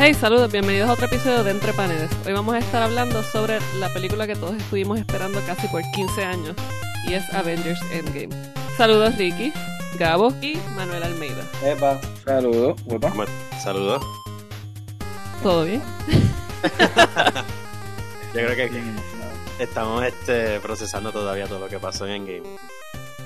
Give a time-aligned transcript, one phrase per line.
[0.00, 2.08] Hey, saludos, bienvenidos a otro episodio de Entre Paneles.
[2.24, 6.24] Hoy vamos a estar hablando sobre la película que todos estuvimos esperando casi por 15
[6.24, 6.54] años
[7.08, 8.28] y es Avengers Endgame.
[8.76, 9.52] Saludos Ricky,
[9.98, 11.42] Gabo y Manuel Almeida.
[11.64, 12.80] Epa, saludos.
[12.88, 13.12] Epa.
[13.60, 14.00] Saludos.
[15.42, 15.82] ¿Todo bien?
[18.34, 18.70] Yo creo que
[19.58, 22.56] estamos este, procesando todavía todo lo que pasó en Endgame.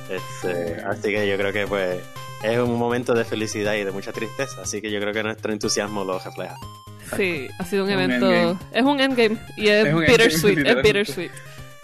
[0.08, 2.00] Este, así que yo creo que pues
[2.42, 4.62] es un momento de felicidad y de mucha tristeza.
[4.62, 6.56] Así que yo creo que nuestro entusiasmo lo refleja.
[7.16, 8.58] Sí, ha sido un evento.
[8.72, 10.58] es un endgame y es, Es bittersweet.
[10.58, 11.30] endgame, Es bittersweet.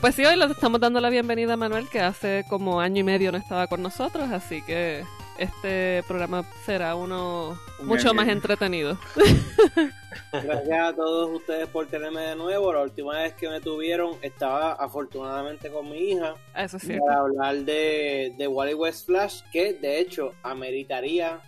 [0.01, 3.05] Pues sí, hoy le estamos dando la bienvenida a Manuel, que hace como año y
[3.05, 5.05] medio no estaba con nosotros, así que
[5.39, 8.99] este programa será uno Un mucho más entretenido.
[10.33, 12.73] Gracias a todos ustedes por tenerme de nuevo.
[12.73, 17.07] La última vez que me tuvieron estaba afortunadamente con mi hija Eso es cierto.
[17.07, 21.41] para hablar de, de Wally West Flash, que de hecho ameritaría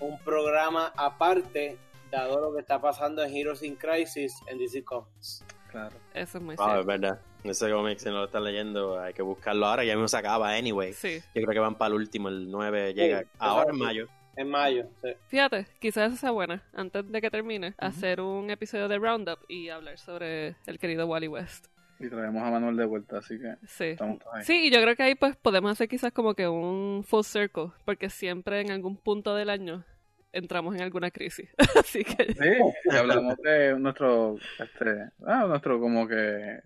[0.00, 1.78] un programa aparte,
[2.10, 5.44] dado lo que está pasando en Heroes in Crisis en DC Comics.
[5.70, 5.96] Claro.
[6.14, 6.86] Eso es muy Wow, es cierto.
[6.86, 7.20] verdad.
[7.44, 9.84] Ese cómic, si no lo están leyendo, hay que buscarlo ahora.
[9.84, 10.92] Ya mismo se acaba, anyway.
[10.92, 11.18] Sí.
[11.34, 14.08] Yo creo que van para el último, el 9 llega ahora en mayo.
[14.36, 15.10] En mayo, sí.
[15.28, 19.68] Fíjate, quizás esa sea buena, antes de que termine, hacer un episodio de Roundup y
[19.68, 21.66] hablar sobre el querido Wally West.
[22.00, 23.84] Y traemos a Manuel de vuelta, así que Sí.
[23.86, 24.44] estamos todos ahí.
[24.44, 27.70] Sí, y yo creo que ahí pues podemos hacer quizás como que un full circle,
[27.84, 29.84] porque siempre en algún punto del año
[30.32, 31.50] entramos en alguna crisis.
[31.78, 36.60] Así que Sí, hablamos de nuestro, este, ah, nuestro como que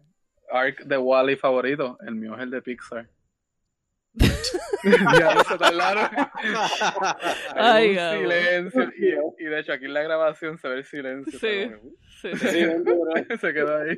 [0.50, 1.98] arc de Wally favorito.
[2.06, 3.08] El mío es el de Pixar.
[4.14, 6.10] Ya no se tardaron.
[7.54, 8.82] Ay, Hay un silencio.
[8.98, 11.38] Y, y de hecho aquí en la grabación se ve el silencio.
[11.38, 11.70] Sí.
[12.20, 12.66] sí, Sí,
[13.40, 13.96] se quedó ahí.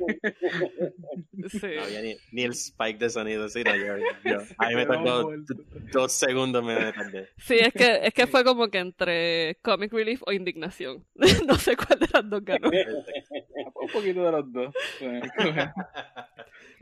[1.49, 1.67] sí.
[1.75, 4.85] No había ni, ni el spike de sonido, sí, no, yo, yo- a mí me
[4.85, 5.31] tardó
[5.91, 7.29] dos segundos, me tardé.
[7.37, 11.03] Sí, es que, es que fue como que entre comic relief o indignación.
[11.47, 12.69] no sé cuál de las dos ganó.
[12.69, 14.73] Un poquito de los dos.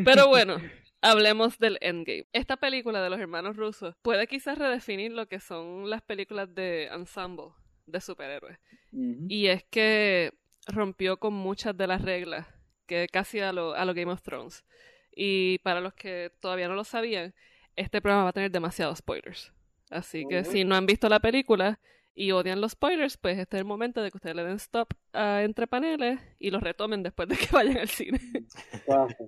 [0.04, 0.58] Pero bueno,
[1.04, 2.26] hablemos del Endgame.
[2.34, 6.86] Esta película de los hermanos rusos puede quizás redefinir lo que son las películas de
[6.88, 7.50] ensemble
[7.86, 8.58] de superhéroes.
[8.92, 10.34] Y es que
[10.68, 12.48] rompió con muchas de las reglas
[12.86, 14.64] que casi a lo, a lo Game of Thrones.
[15.16, 17.34] Y para los que todavía no lo sabían,
[17.76, 19.52] este programa va a tener demasiados spoilers.
[19.90, 20.52] Así que Ujú.
[20.52, 21.80] si no han visto la película
[22.16, 24.94] y odian los spoilers, pues este es el momento de que ustedes le den stop
[25.14, 28.20] a entre paneles y los retomen después de que vayan al cine.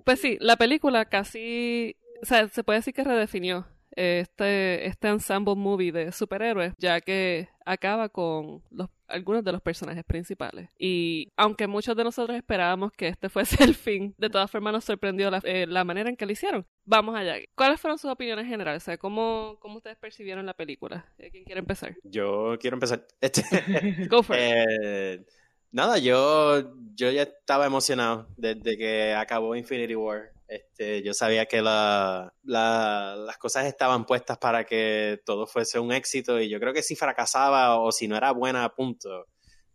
[0.04, 5.54] Pues sí, la película casi, o sea, se puede decir que redefinió este, este ensemble
[5.56, 10.68] movie de superhéroes, ya que acaba con los, algunos de los personajes principales.
[10.78, 14.84] Y aunque muchos de nosotros esperábamos que este fuese el fin, de todas formas nos
[14.84, 16.66] sorprendió la, eh, la manera en que lo hicieron.
[16.84, 17.36] Vamos allá.
[17.54, 18.82] ¿Cuáles fueron sus opiniones generales?
[18.82, 21.06] O sea, ¿cómo, cómo ustedes percibieron la película?
[21.18, 21.96] Eh, ¿Quién quiere empezar?
[22.04, 23.06] Yo quiero empezar.
[23.20, 23.42] Este,
[24.08, 24.42] Go for it.
[24.44, 25.24] eh,
[25.72, 30.32] nada, yo, yo ya estaba emocionado desde que acabó Infinity War.
[30.48, 35.92] Este, yo sabía que la, la- las cosas estaban puestas para que todo fuese un
[35.92, 39.26] éxito y yo creo que si fracasaba o si no era buena a punto,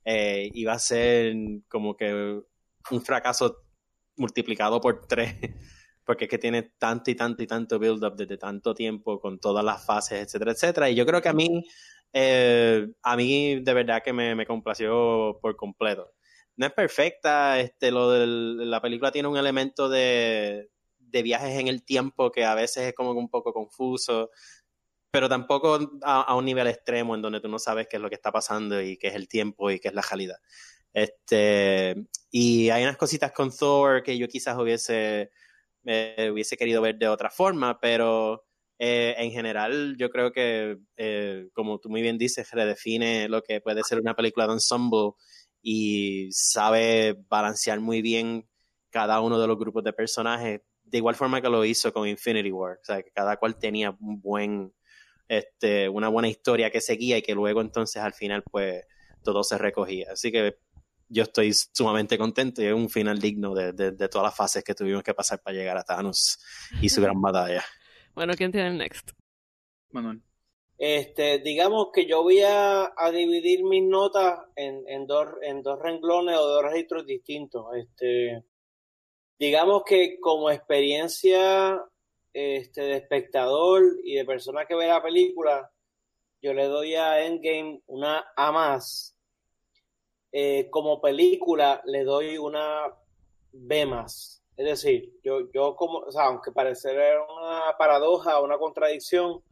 [0.05, 1.35] eh, iba a ser
[1.67, 2.41] como que
[2.91, 3.57] un fracaso
[4.17, 5.35] multiplicado por tres.
[6.05, 9.63] Porque es que tiene tanto y tanto y tanto build-up desde tanto tiempo con todas
[9.63, 10.89] las fases, etcétera, etcétera.
[10.89, 11.63] Y yo creo que a mí
[12.13, 16.11] eh, a mí de verdad que me, me complació por completo.
[16.61, 21.83] No es perfecta, este, lo la película tiene un elemento de, de viajes en el
[21.83, 24.29] tiempo que a veces es como un poco confuso,
[25.09, 28.09] pero tampoco a, a un nivel extremo en donde tú no sabes qué es lo
[28.09, 30.38] que está pasando y qué es el tiempo y qué es la realidad.
[30.94, 31.95] Este,
[32.29, 35.31] y hay unas cositas con Thor que yo quizás hubiese,
[35.85, 38.45] eh, hubiese querido ver de otra forma, pero
[38.77, 43.61] eh, en general, yo creo que, eh, como tú muy bien dices, redefine lo que
[43.61, 45.13] puede ser una película de ensemble
[45.61, 48.47] y sabe balancear muy bien
[48.89, 52.51] cada uno de los grupos de personajes, de igual forma que lo hizo con Infinity
[52.51, 52.77] War.
[52.81, 54.74] O sea, que cada cual tenía un buen,
[55.27, 58.83] este, una buena historia que seguía y que luego entonces al final, pues,
[59.24, 60.07] todo se recogía.
[60.12, 60.57] Así que
[61.07, 64.63] yo estoy sumamente contento y es un final digno de, de, de todas las fases
[64.63, 66.39] que tuvimos que pasar para llegar a Thanos
[66.81, 67.63] y su gran batalla.
[68.13, 69.12] Bueno, ¿quién tiene el next?
[69.91, 70.21] Manuel.
[70.83, 76.48] Este, digamos que yo voy a, dividir mis notas en, dos, en dos renglones o
[76.48, 77.68] dos registros distintos.
[77.75, 78.44] Este,
[79.38, 81.80] digamos que como experiencia
[82.33, 85.72] este, de espectador y de persona que ve la película,
[86.42, 89.16] yo le doy a Endgame una A más.
[90.31, 92.92] Eh, como película le doy una
[93.51, 94.44] B más.
[94.57, 99.44] Es decir, yo, yo como, aunque pareciera una paradoja una contradicción,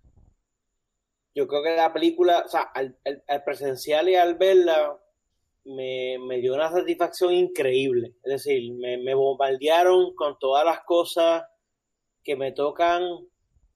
[1.35, 4.99] yo creo que la película, o sea, al, al, al presencial y al verla,
[5.65, 8.15] me, me, dio una satisfacción increíble.
[8.23, 11.43] Es decir, me, me, bombardearon con todas las cosas
[12.23, 13.03] que me tocan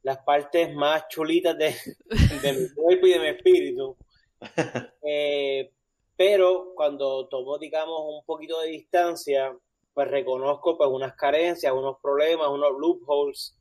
[0.02, 1.76] las partes más chulitas de,
[2.42, 3.98] de mi cuerpo y de mi espíritu.
[5.06, 5.70] Eh,
[6.16, 9.54] pero cuando tomo, digamos, un poquito de distancia,
[9.94, 13.58] pues reconozco pues unas carencias, unos problemas, unos loopholes,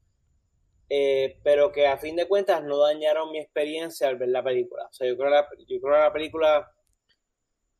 [0.94, 4.84] eh, pero que a fin de cuentas no dañaron mi experiencia al ver la película.
[4.90, 6.70] O sea, yo creo que la, yo creo que la película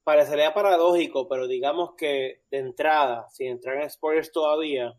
[0.03, 4.94] parecería paradójico, pero digamos que de entrada, sin entrar en spoilers todavía,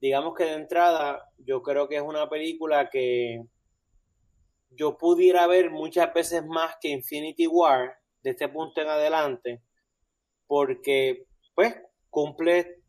[0.00, 3.42] digamos que de entrada yo creo que es una película que
[4.70, 9.60] yo pudiera ver muchas veces más que Infinity War de este punto en adelante,
[10.46, 11.74] porque pues
[12.10, 12.83] cumple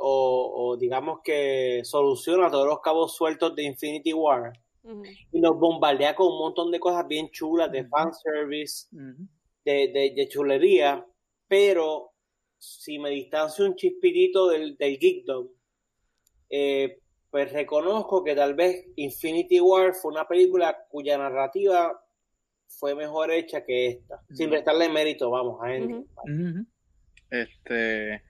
[0.00, 4.52] o, digamos que soluciona todos los cabos sueltos de Infinity War
[5.32, 8.86] y nos bombardea con un montón de cosas bien chulas de fanservice,
[9.64, 11.04] de, de, chulería,
[11.46, 12.12] pero
[12.56, 15.48] si me distancio un chispitito del, del geekdom,
[16.48, 22.00] eh, pues reconozco que tal vez Infinity War fue una película cuya narrativa
[22.66, 26.06] fue mejor hecha que esta, sin prestarle mérito, vamos, a Andy.
[27.30, 28.22] Este,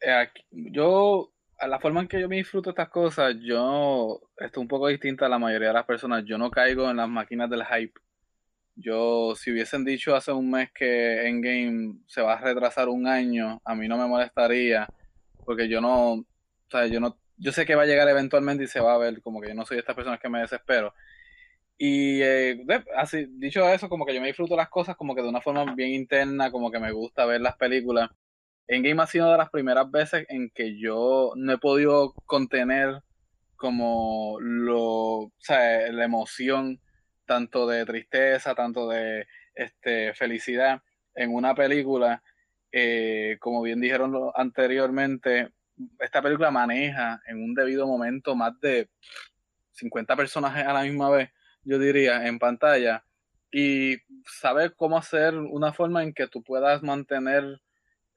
[0.00, 4.68] eh, yo, a la forma en que yo me disfruto estas cosas, yo estoy un
[4.68, 6.24] poco distinta a la mayoría de las personas.
[6.24, 8.00] Yo no caigo en las máquinas del hype.
[8.76, 13.60] Yo, si hubiesen dicho hace un mes que Endgame se va a retrasar un año,
[13.64, 14.88] a mí no me molestaría,
[15.44, 16.24] porque yo no, o
[16.70, 19.20] sea, yo no, yo sé que va a llegar eventualmente y se va a ver,
[19.22, 20.94] como que yo no soy de estas personas que me desespero.
[21.78, 22.64] Y eh,
[22.96, 25.64] así, dicho eso, como que yo me disfruto las cosas como que de una forma
[25.74, 28.10] bien interna, como que me gusta ver las películas.
[28.68, 33.02] Endgame ha sido de las primeras veces en que yo no he podido contener
[33.56, 36.80] como lo, o sea, la emoción
[37.24, 40.82] tanto de tristeza, tanto de este, felicidad
[41.14, 42.22] en una película.
[42.70, 45.50] Eh, como bien dijeron anteriormente,
[45.98, 48.90] esta película maneja en un debido momento más de
[49.72, 51.30] 50 personajes a la misma vez,
[51.64, 53.04] yo diría, en pantalla.
[53.50, 57.60] Y sabe cómo hacer una forma en que tú puedas mantener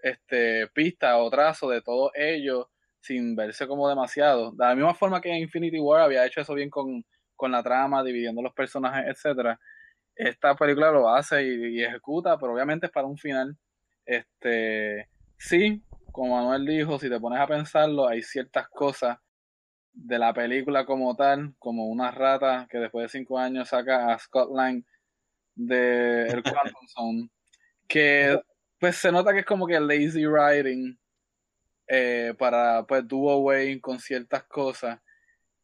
[0.04, 2.70] este, pista o trazo de todo ello
[3.00, 4.52] sin verse como demasiado.
[4.52, 7.04] De la misma forma que Infinity War había hecho eso bien con,
[7.36, 9.60] con la trama, dividiendo los personajes, etcétera.
[10.16, 13.58] Esta película lo hace y, ejecuta, pero obviamente es para un final.
[14.06, 19.18] Este, sí, como Manuel dijo, si te pones a pensarlo, hay ciertas cosas
[19.94, 24.20] de la película como tal, como una rata que después de cinco años saca a
[24.20, 24.86] Scotland
[25.56, 26.44] de el
[26.76, 27.30] Quantum Zone,
[27.88, 28.40] que
[28.82, 30.98] pues se nota que es como que lazy writing
[31.88, 35.00] eh, para pues do away con ciertas cosas.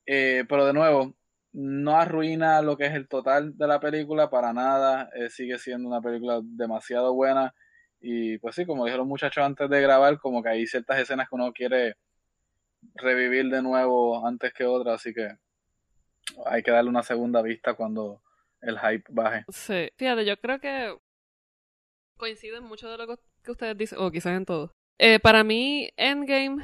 [0.05, 1.15] Eh, pero de nuevo,
[1.51, 5.09] no arruina lo que es el total de la película para nada.
[5.15, 7.55] Eh, sigue siendo una película demasiado buena.
[7.99, 11.35] Y pues sí, como dijeron muchachos antes de grabar, como que hay ciertas escenas que
[11.35, 11.95] uno quiere
[12.93, 15.27] revivir de nuevo antes que otras, así que
[16.45, 18.21] hay que darle una segunda vista cuando
[18.61, 19.43] el hype baje.
[19.49, 20.95] Sí, fíjate, yo creo que
[22.17, 24.71] coinciden mucho de lo que ustedes dicen, o quizás en todo.
[24.99, 26.63] Eh, para mí, Endgame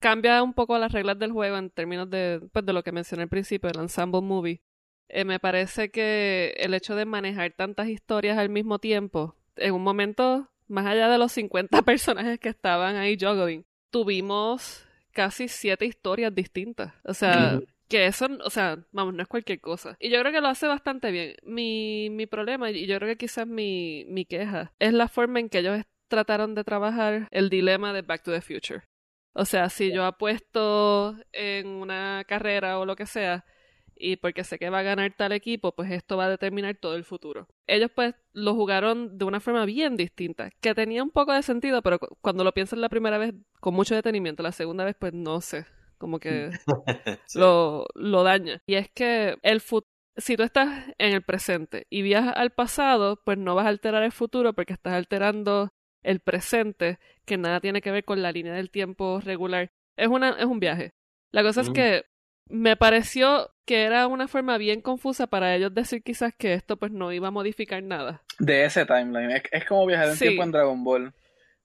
[0.00, 3.22] cambia un poco las reglas del juego en términos de, pues, de lo que mencioné
[3.24, 4.60] al principio, el ensemble movie.
[5.08, 9.82] Eh, me parece que el hecho de manejar tantas historias al mismo tiempo, en un
[9.82, 16.34] momento, más allá de los 50 personajes que estaban ahí juggling, tuvimos casi siete historias
[16.34, 16.92] distintas.
[17.04, 19.96] O sea, que eso, o sea, vamos, no es cualquier cosa.
[20.00, 21.36] Y yo creo que lo hace bastante bien.
[21.42, 25.48] Mi, mi problema, y yo creo que quizás mi, mi queja, es la forma en
[25.48, 28.82] que ellos trataron de trabajar el dilema de Back to the Future.
[29.32, 33.44] O sea, si yo apuesto en una carrera o lo que sea,
[33.96, 36.94] y porque sé que va a ganar tal equipo, pues esto va a determinar todo
[36.94, 37.48] el futuro.
[37.66, 41.82] Ellos pues lo jugaron de una forma bien distinta, que tenía un poco de sentido,
[41.82, 45.40] pero cuando lo piensas la primera vez con mucho detenimiento, la segunda vez pues no
[45.40, 45.66] sé,
[45.98, 46.50] como que
[47.34, 48.62] lo, lo daña.
[48.66, 49.60] Y es que el
[50.16, 54.02] si tú estás en el presente y viajas al pasado, pues no vas a alterar
[54.02, 55.72] el futuro porque estás alterando
[56.02, 59.72] el presente, que nada tiene que ver con la línea del tiempo regular.
[59.96, 60.92] Es, una, es un viaje.
[61.32, 62.04] La cosa es que
[62.48, 66.92] me pareció que era una forma bien confusa para ellos decir quizás que esto pues
[66.92, 68.22] no iba a modificar nada.
[68.38, 69.42] De ese timeline.
[69.50, 71.12] Es, como viajar en tiempo en Dragon Ball.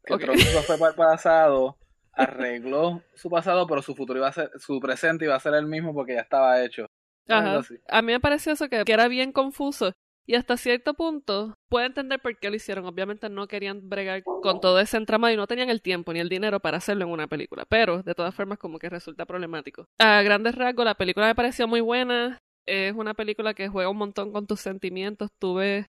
[0.06, 0.38] Que okay.
[0.66, 1.78] fue para el pasado
[2.14, 5.66] arregló su pasado, pero su futuro iba a ser, su presente iba a ser el
[5.66, 6.88] mismo porque ya estaba hecho.
[7.28, 7.62] Ajá.
[7.88, 9.94] A mí me pareció eso que, que, era bien confuso.
[10.26, 12.86] Y hasta cierto punto puedo entender por qué lo hicieron.
[12.86, 16.30] Obviamente no querían bregar con todo ese entramado y no tenían el tiempo ni el
[16.30, 17.66] dinero para hacerlo en una película.
[17.68, 19.88] Pero de todas formas como que resulta problemático.
[19.98, 22.38] A grandes rasgos la película me pareció muy buena.
[22.68, 25.32] Es una película que juega un montón con tus sentimientos.
[25.40, 25.88] Tuve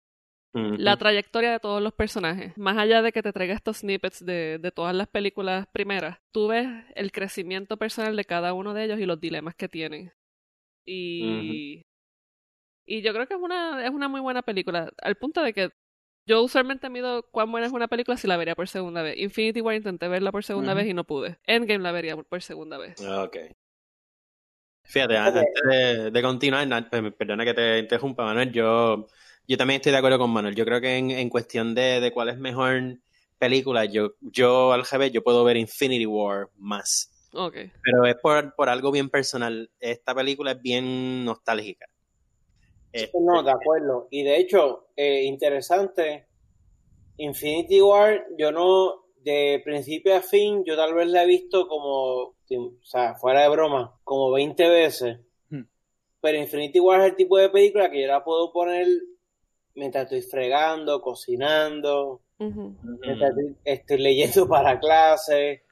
[0.52, 2.57] la trayectoria de todos los personajes.
[2.59, 6.49] Más allá de que te traiga estos snippets de, de, todas las películas primeras, tú
[6.49, 10.12] ves el crecimiento personal de cada uno de ellos y los dilemas que tienen.
[10.85, 11.87] Y,
[12.85, 15.71] y yo creo que es una, es una muy buena película, al punto de que
[16.26, 19.16] yo usualmente mido cuán buena es una película si la vería por segunda vez.
[19.19, 21.38] Infinity War intenté verla por segunda vez y no pude.
[21.47, 23.00] Endgame la vería por segunda vez.
[23.00, 23.37] Ok.
[24.85, 29.07] Fíjate, antes de, de continuar, perdona que te interrumpa, Manuel, yo
[29.50, 30.54] yo también estoy de acuerdo con Manuel.
[30.54, 32.99] Yo creo que en, cuestión de, cuál es mejor
[33.37, 37.11] película, yo, yo al revés, yo puedo ver Infinity War más.
[37.35, 37.73] Okay.
[37.83, 39.69] Pero es por, por algo bien personal.
[39.80, 41.87] Esta película es bien nostálgica.
[43.21, 44.07] no, de acuerdo.
[44.12, 46.28] Y de hecho, eh, interesante,
[47.16, 52.21] Infinity War, yo no, de principio a fin, yo tal vez la he visto como,
[52.23, 52.37] o
[52.85, 55.19] sea, fuera de broma, como 20 veces.
[55.49, 55.64] Hmm.
[56.21, 58.87] Pero Infinity War es el tipo de película que yo la puedo poner
[59.75, 63.35] mientras estoy fregando, cocinando, mientras
[63.65, 65.62] estoy, leyendo para clase.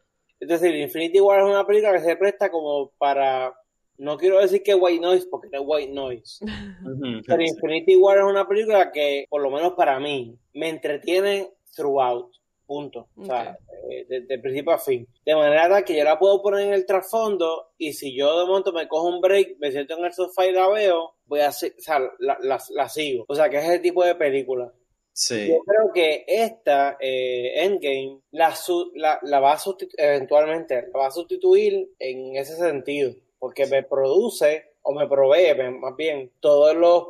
[0.41, 3.55] Es decir, Infinity War es una película que se presta como para.
[3.97, 6.45] No quiero decir que white noise, porque no es white noise.
[7.27, 12.31] Pero Infinity War es una película que, por lo menos para mí, me entretiene throughout.
[12.65, 13.09] Punto.
[13.17, 13.57] O sea,
[13.91, 15.09] eh, de, principio a fin.
[15.25, 18.73] De manera que yo la puedo poner en el trasfondo y si yo de momento
[18.75, 21.53] me cojo un break, me siento en el sofá y la veo, voy a o
[21.53, 23.25] sea, la, la, sigo.
[23.29, 24.73] O sea, que es el tipo de película.
[25.13, 25.49] Sí.
[25.49, 28.55] Yo creo que esta eh, Endgame la,
[28.95, 29.61] la, la va a
[29.97, 35.97] eventualmente la va a sustituir en ese sentido, porque me produce o me provee más
[35.97, 37.09] bien todos los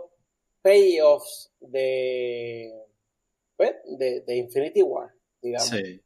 [0.63, 2.73] payoffs de,
[3.57, 5.11] pues, de, de Infinity War.
[5.59, 6.03] Sí.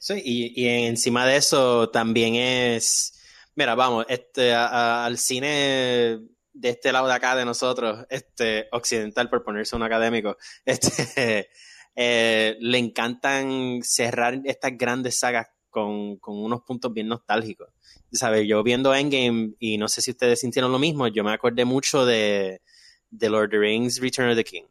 [0.00, 3.12] Sí, y, encima de eso también es,
[3.54, 6.20] mira, vamos, este, al cine
[6.60, 11.48] de este lado de acá de nosotros, este, occidental, por ponerse un académico, este,
[11.96, 17.68] eh, le encantan cerrar estas grandes sagas con, con, unos puntos bien nostálgicos.
[18.12, 18.46] ¿Sabes?
[18.46, 22.04] Yo viendo Endgame, y no sé si ustedes sintieron lo mismo, yo me acordé mucho
[22.04, 22.60] de,
[23.08, 24.64] de Lord of the Rings, Return of the King.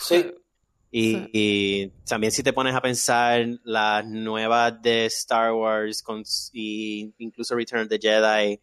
[0.00, 0.32] Sí.
[0.90, 7.54] Y, también si te pones a pensar las nuevas de Star Wars con, y incluso
[7.54, 8.58] Return of the Jedi,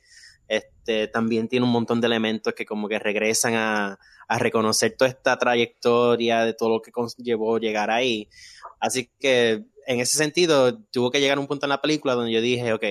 [0.48, 5.10] este, también tiene un montón de elementos que como que regresan a, a reconocer toda
[5.10, 8.30] esta trayectoria de todo lo que llevó llegar ahí.
[8.80, 12.42] Así que en ese sentido tuvo que llegar un punto en la película donde yo
[12.42, 12.84] dije, ok,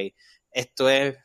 [0.52, 1.16] esto es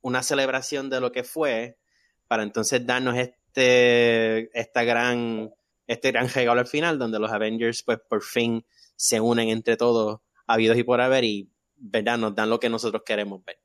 [0.00, 1.78] una celebración de lo que fue
[2.26, 5.52] para entonces darnos este, esta gran
[5.88, 10.20] este gran regalo al final, donde los Avengers, pues por fin se unen entre todos,
[10.46, 13.58] habidos y por haber, y verdad, nos dan lo que nosotros queremos ver.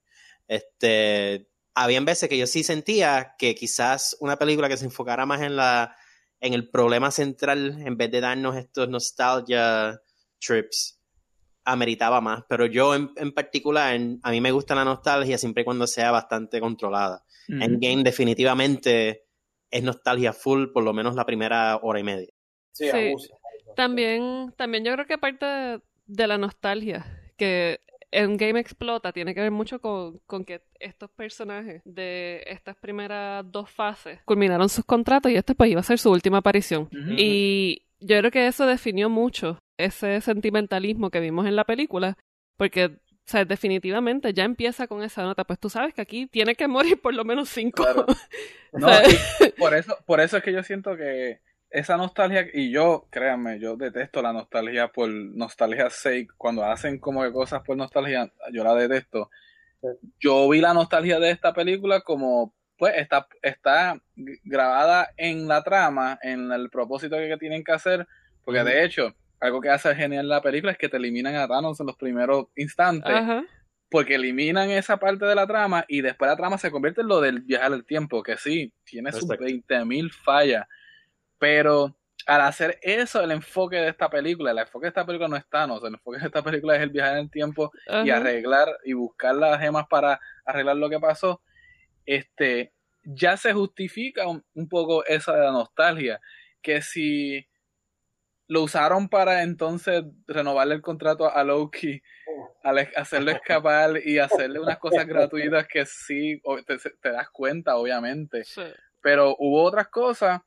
[0.48, 5.42] Este, habían veces que yo sí sentía que quizás una película que se enfocara más
[5.42, 5.96] en la
[6.44, 10.02] en el problema central, en vez de darnos estos nostalgia
[10.46, 11.00] trips,
[11.64, 12.44] ameritaba más.
[12.50, 16.60] Pero yo en, particular, a mí me gusta la nostalgia siempre y cuando sea bastante
[16.60, 17.24] controlada.
[17.48, 19.24] En game definitivamente
[19.72, 22.34] es nostalgia full, por lo menos la primera hora y media.
[22.74, 22.90] Sí,
[23.78, 25.46] También, también yo creo que aparte
[26.06, 27.06] de la nostalgia,
[27.38, 27.80] que
[28.14, 33.44] en Game explota, tiene que ver mucho con, con, que estos personajes de estas primeras
[33.52, 36.90] dos fases culminaron sus contratos y este pues iba a ser su última aparición.
[37.18, 42.18] Y yo creo que eso definió mucho ese sentimentalismo que vimos en la película,
[42.58, 42.86] porque
[43.26, 45.46] o sea, definitivamente ya empieza con esa nota.
[45.46, 47.86] Pues tú sabes que aquí tiene que morir por lo menos cinco.
[48.76, 48.88] No,
[49.60, 51.42] por eso, por eso es que yo siento que
[51.74, 56.28] esa nostalgia, y yo, créanme, yo detesto la nostalgia por nostalgia sake.
[56.38, 59.32] Cuando hacen como que cosas por nostalgia, yo la detesto.
[60.20, 64.00] Yo vi la nostalgia de esta película como, pues, está, está
[64.44, 68.08] grabada en la trama, en el propósito que tienen que hacer,
[68.46, 71.80] porque de hecho, algo que hace genial la película es que te eliminan a Thanos
[71.80, 73.14] en los primeros instantes.
[73.90, 77.20] Porque eliminan esa parte de la trama y después la trama se convierte en lo
[77.20, 80.68] del viajar al tiempo, que sí, tiene sus 20.000 fallas.
[81.44, 81.94] Pero
[82.26, 85.46] al hacer eso, el enfoque de esta película, el enfoque de esta película no es
[85.50, 87.70] Thanos, el enfoque de esta película es el viajar en el tiempo
[88.06, 91.42] y arreglar y buscar las gemas para arreglar lo que pasó.
[92.06, 92.72] Este,
[93.04, 96.22] ya se justifica un, un poco esa nostalgia.
[96.62, 97.46] Que si
[98.48, 102.02] lo usaron para entonces renovarle el contrato a Loki,
[102.96, 106.42] hacerlo escapar y hacerle unas cosas gratuitas que sí
[107.02, 108.44] te, das cuenta, obviamente.
[109.02, 110.40] Pero hubo otras cosas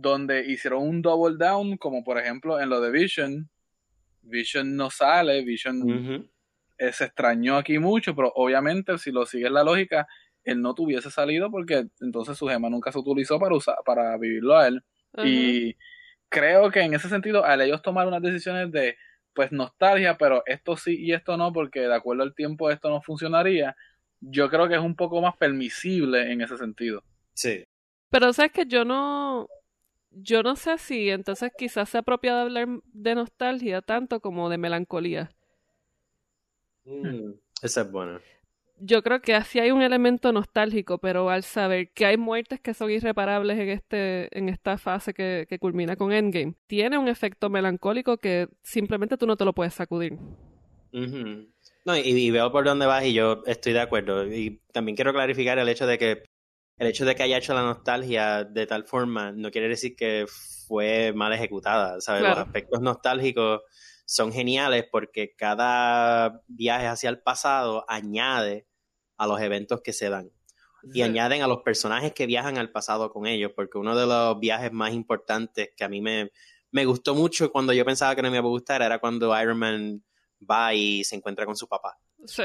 [0.00, 3.50] donde hicieron un double down, como por ejemplo en lo de Vision.
[4.22, 6.30] Vision no sale, Vision
[6.78, 10.06] eh, se extrañó aquí mucho, pero obviamente si lo sigues la lógica,
[10.44, 14.56] él no tuviese salido porque entonces su gema nunca se utilizó para usar, para vivirlo
[14.56, 14.84] a él.
[15.24, 15.76] Y
[16.28, 18.96] creo que en ese sentido, al ellos tomar unas decisiones de
[19.32, 23.02] pues nostalgia, pero esto sí y esto no, porque de acuerdo al tiempo esto no
[23.02, 23.74] funcionaría,
[24.20, 27.02] yo creo que es un poco más permisible en ese sentido.
[27.34, 27.64] Sí.
[28.10, 29.48] Pero sabes que yo no,
[30.10, 35.30] yo no sé si entonces quizás se apropiado hablar de nostalgia tanto como de melancolía.
[36.84, 38.20] Mm, esa es buena
[38.80, 42.74] yo creo que así hay un elemento nostálgico, pero al saber que hay muertes que
[42.74, 47.50] son irreparables en este, en esta fase que, que culmina con Endgame, tiene un efecto
[47.50, 50.16] melancólico que simplemente tú no te lo puedes sacudir.
[50.92, 54.26] No, y, veo por dónde vas y yo estoy de acuerdo.
[54.26, 56.22] Y también quiero clarificar el hecho de que
[56.78, 60.26] el hecho de que haya hecho la nostalgia de tal forma no quiere decir que
[60.66, 62.00] fue mal ejecutada.
[62.00, 62.22] ¿sabes?
[62.22, 63.62] Los aspectos nostálgicos
[64.04, 68.66] son geniales porque cada viaje hacia el pasado añade
[69.16, 70.30] a los eventos que se dan.
[70.94, 74.38] Y añaden a los personajes que viajan al pasado con ellos, porque uno de los
[74.38, 76.30] viajes más importantes que a mí me,
[76.70, 79.58] me gustó mucho cuando yo pensaba que no me iba a gustar era cuando Iron
[79.58, 80.04] Man
[80.48, 81.98] va y se encuentra con su papá.
[82.24, 82.44] Sí.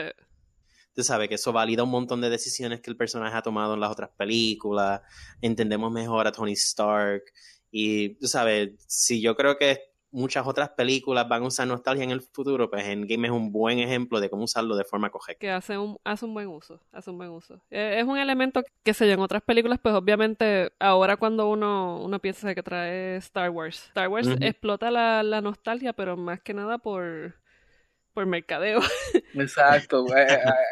[0.95, 3.79] Tú sabes que eso valida un montón de decisiones que el personaje ha tomado en
[3.79, 5.01] las otras películas.
[5.41, 7.23] Entendemos mejor a Tony Stark.
[7.71, 12.11] Y tú sabes, si yo creo que muchas otras películas van a usar nostalgia en
[12.11, 15.39] el futuro, pues Endgame es un buen ejemplo de cómo usarlo de forma correcta.
[15.39, 17.61] Que hace un, hace un buen uso, hace un buen uso.
[17.71, 21.99] Eh, es un elemento que se ve en otras películas, pues obviamente ahora cuando uno,
[22.01, 26.53] uno piensa que trae Star Wars, Star Wars explota la, la nostalgia, pero más que
[26.53, 27.35] nada por
[28.13, 28.79] por mercadeo.
[29.33, 30.27] Exacto, eh,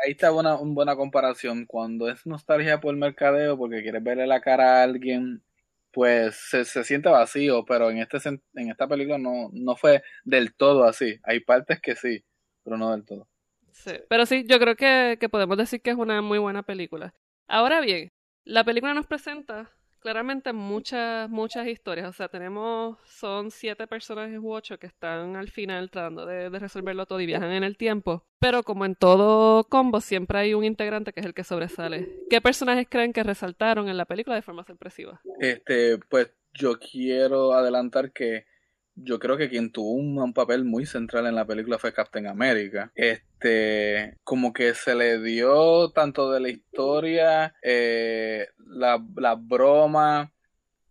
[0.05, 1.65] ahí está una, una buena comparación.
[1.65, 5.43] Cuando es nostalgia por mercadeo, porque quieres verle la cara a alguien
[5.91, 10.53] pues se, se, siente vacío, pero en, este, en esta película no, no fue del
[10.53, 11.19] todo así.
[11.23, 12.23] Hay partes que sí,
[12.63, 13.27] pero no del todo.
[13.71, 17.13] Sí, pero sí, yo creo que, que podemos decir que es una muy buena película.
[17.47, 18.11] Ahora bien,
[18.43, 19.69] la película nos presenta
[20.01, 22.09] claramente muchas, muchas historias.
[22.09, 27.05] O sea, tenemos, son siete personajes u ocho que están al final tratando de, resolverlo
[27.05, 28.25] todo y viajan en el tiempo.
[28.39, 32.09] Pero como en todo combo, siempre hay un integrante que es el que sobresale.
[32.29, 35.21] ¿Qué personajes creen que resaltaron en la película de forma sorpresiva?
[35.39, 38.45] Este, pues yo quiero adelantar que
[38.95, 42.91] yo creo que quien tuvo un, papel muy central en la película fue Captain America.
[42.95, 50.33] Este, como que se le dio tanto de la historia, eh, la, la broma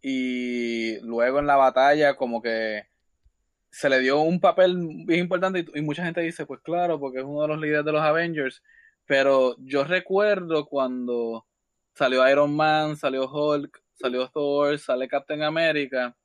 [0.03, 2.87] y luego en la batalla como que
[3.71, 7.19] se le dio un papel bien importante y, y, mucha gente dice, pues claro, porque
[7.19, 8.63] es uno de los líderes de los Avengers,
[9.07, 11.47] pero yo recuerdo cuando
[11.95, 16.17] salió Iron Man, salió Hulk, salió Thor, sale Captain America,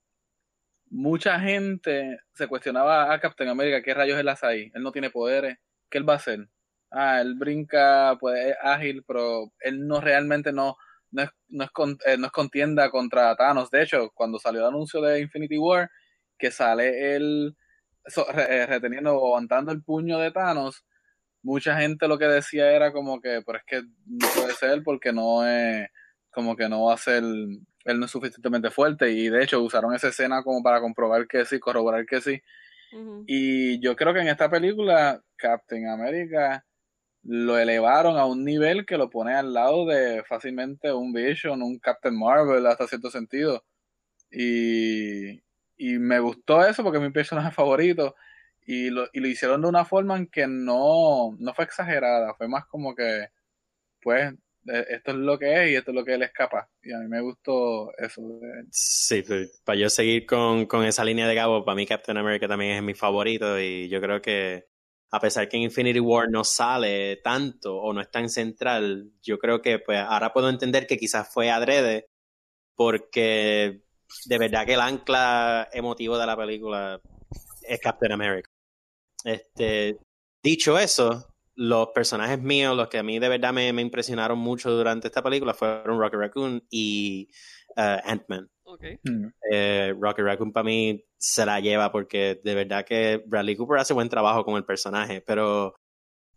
[0.95, 4.71] mucha gente se cuestionaba a Captain America, ¿qué rayos él hace ahí?
[4.73, 5.58] Él no tiene poderes,
[5.89, 6.47] ¿qué él va a hacer?
[6.89, 10.77] Ah, él brinca, pues es ágil, pero él no realmente no,
[11.12, 11.69] no es, no es,
[12.05, 13.69] eh, no es contienda contra Thanos.
[13.71, 15.89] De hecho, cuando salió el anuncio de Infinity War,
[16.38, 17.58] que sale él
[18.38, 20.86] eh, reteniendo o aguantando el puño de Thanos,
[21.43, 25.12] mucha gente lo que decía era como que, pero es que no puede ser porque
[25.12, 25.89] no es,
[26.31, 27.23] como que no va a ser
[27.86, 31.45] él no es suficientemente fuerte y de hecho usaron esa escena como para comprobar que
[31.45, 32.41] sí, corroborar que sí.
[33.28, 36.65] Y yo creo que en esta película Captain America
[37.24, 41.80] lo elevaron a un nivel que lo pone al lado de fácilmente un Vision, un
[41.80, 43.65] Captain Marvel hasta cierto sentido.
[44.32, 45.41] Y,
[45.78, 48.15] y me gustó eso porque es mi personaje favorito.
[48.67, 52.48] Y lo, y lo hicieron de una forma en que no, no fue exagerada, fue
[52.48, 53.28] más como que,
[54.02, 54.34] pues,
[54.65, 56.69] esto es lo que es y esto es lo que él escapa.
[56.82, 58.21] Y a mí me gustó eso.
[58.71, 62.47] Sí, pues, para yo seguir con, con esa línea de Gabo, para mí Captain America
[62.47, 64.67] también es mi favorito y yo creo que
[65.12, 69.62] a pesar que Infinity War no sale tanto o no es tan central, yo creo
[69.62, 72.08] que pues ahora puedo entender que quizás fue adrede
[72.75, 73.82] porque
[74.25, 76.99] de verdad que el ancla emotivo de la película
[77.62, 78.49] es Captain America.
[79.23, 79.97] Este,
[80.43, 85.08] dicho eso, los personajes míos, los que a mí de verdad me, impresionaron mucho durante
[85.08, 87.30] esta película fueron Rocket Raccoon y
[87.78, 88.50] uh, Ant-Man.
[89.04, 89.28] Mm.
[89.52, 93.94] Eh, Rocket Raccoon para mí se la lleva porque de verdad que Bradley Cooper hace
[93.94, 95.76] buen trabajo con el personaje, pero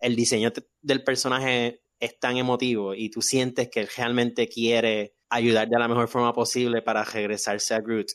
[0.01, 5.69] el diseño del personaje es tan emotivo y tú sientes que él realmente quiere ayudar
[5.69, 8.13] de la mejor forma posible para regresarse a Groot.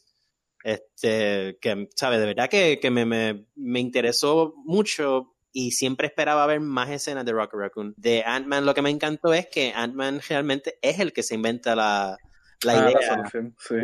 [0.64, 2.22] Este, que, ¿sabes?
[2.22, 7.24] De verdad que, que me, me, me interesó mucho y siempre esperaba ver más escenas
[7.24, 7.94] de Rocket Raccoon.
[7.96, 11.76] De Ant-Man lo que me encantó es que Ant-Man realmente es el que se inventa
[11.76, 12.18] la,
[12.64, 13.24] la ah, idea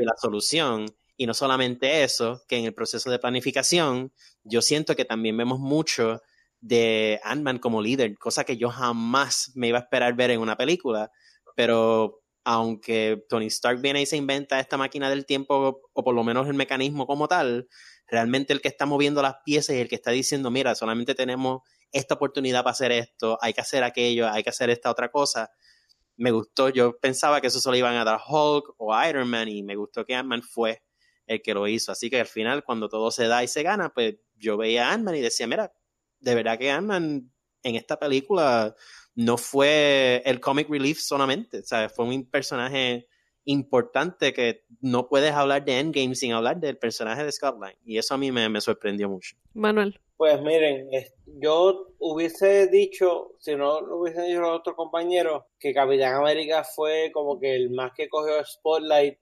[0.01, 0.87] y la solución.
[1.15, 4.11] Y no solamente eso, que en el proceso de planificación
[4.43, 6.21] yo siento que también vemos mucho
[6.59, 10.57] de Ant-Man como líder, cosa que yo jamás me iba a esperar ver en una
[10.57, 11.11] película,
[11.55, 16.23] pero aunque Tony Stark viene y se inventa esta máquina del tiempo, o por lo
[16.23, 17.67] menos el mecanismo como tal,
[18.09, 21.61] realmente el que está moviendo las piezas y el que está diciendo, mira, solamente tenemos
[21.91, 25.51] esta oportunidad para hacer esto, hay que hacer aquello, hay que hacer esta otra cosa.
[26.17, 29.63] Me gustó, yo pensaba que eso solo iban a dar Hulk o Iron Man y
[29.63, 30.83] me gustó que Ant-Man fue
[31.25, 31.91] el que lo hizo.
[31.91, 34.93] Así que al final, cuando todo se da y se gana, pues yo veía a
[34.93, 35.71] Ant-Man y decía, mira,
[36.19, 37.31] de verdad que Ant-Man
[37.63, 38.75] en esta película
[39.15, 43.07] no fue el comic relief solamente, sea, Fue un personaje
[43.49, 47.75] importante que no puedes hablar de Endgame sin hablar del personaje de Scott Lang.
[47.83, 49.35] Y eso a mí me, sorprendió mucho.
[49.53, 49.99] Manuel.
[50.17, 50.89] Pues miren,
[51.41, 57.09] yo hubiese dicho, si no lo hubiesen dicho los otros compañeros, que Capitán América fue
[57.11, 59.17] como que el más que cogió Spotlight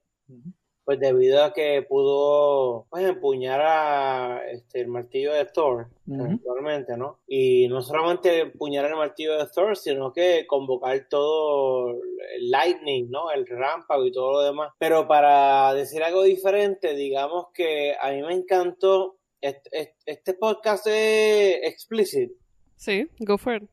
[0.88, 7.18] pues debido a que pudo pues, empuñar a, este, el martillo de Thor, actualmente, ¿no?
[7.26, 13.30] Y no solamente empuñar el martillo de Thor, sino que convocar todo el Lightning, ¿no?
[13.30, 14.72] El rámpago y todo lo demás.
[14.78, 21.58] Pero para decir algo diferente, digamos que a mí me encantó, este, este podcast es
[21.64, 22.32] explicit.
[22.76, 23.68] Sí, go for it.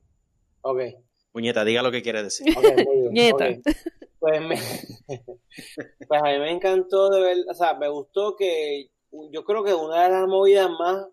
[0.63, 0.81] Ok.
[1.31, 2.53] Puñeta, diga lo que quiere decir.
[2.57, 3.47] Okay, Puñeta.
[4.25, 4.55] Pues, me,
[6.07, 8.89] pues a mí me encantó de ver, o sea, me gustó que
[9.29, 11.05] yo creo que una de las movidas más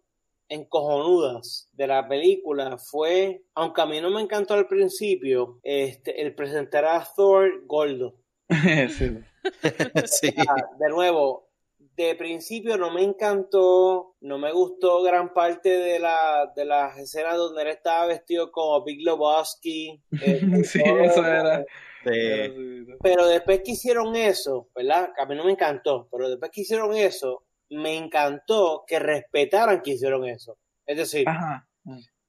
[0.48, 6.34] encojonudas de la película fue, aunque a mí no me encantó al principio, este, el
[6.34, 8.14] presentar a Thor gordo.
[8.48, 9.20] sí.
[10.78, 11.50] de nuevo,
[11.94, 17.36] de principio no me encantó, no me gustó gran parte de, la, de las escenas
[17.36, 20.02] donde él estaba vestido como Big Lebowski.
[20.12, 21.62] Este, sí, eso era.
[22.04, 25.10] Pero después que hicieron eso, ¿verdad?
[25.14, 29.80] Que a mí no me encantó, pero después que hicieron eso, me encantó que respetaran
[29.82, 30.58] que hicieron eso.
[30.86, 31.26] Es decir,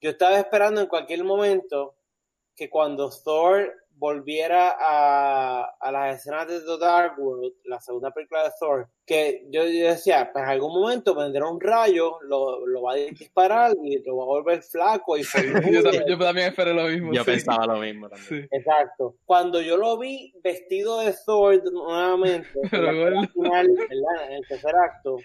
[0.02, 1.96] yo estaba esperando en cualquier momento
[2.56, 8.44] que cuando Thor volviera a, a las escenas de The Dark World, la segunda película
[8.44, 12.94] de Thor, que yo, decía, pues en algún momento vendrá un rayo, lo, lo, va
[12.94, 15.18] a disparar y lo va a volver flaco.
[15.18, 15.24] Y
[16.08, 17.14] yo, también, esperé lo mismo.
[17.14, 18.48] Yo pensaba lo mismo también.
[18.52, 19.16] Exacto.
[19.26, 22.70] Cuando yo lo vi vestido de Thor nuevamente, en,
[23.34, 25.18] final, en el tercer acto,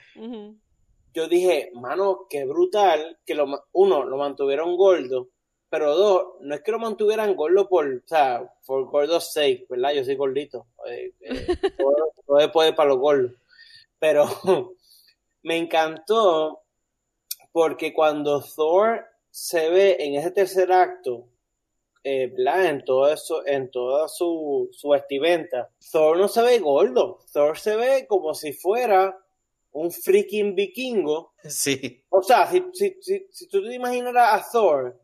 [1.14, 5.28] yo dije, mano, qué brutal que lo, uno, lo mantuvieron gordo
[5.70, 9.92] pero dos, no es que lo mantuvieran gordo por, o sea, por gordos sake, ¿verdad?
[9.92, 11.46] Yo soy gordito, eh, eh,
[12.26, 13.32] todo, es para los gordos,
[13.98, 14.26] pero
[15.42, 16.62] me encantó
[17.52, 21.28] porque cuando Thor se ve en ese tercer acto,
[22.02, 22.66] eh, ¿verdad?
[22.66, 27.76] En todo eso, en toda su, su vestimenta, Thor no se ve gordo, Thor se
[27.76, 29.18] ve como si fuera
[29.72, 31.34] un freaking vikingo.
[31.44, 32.02] Sí.
[32.08, 34.98] O sea, si, si, si, si tú te imaginas a Thor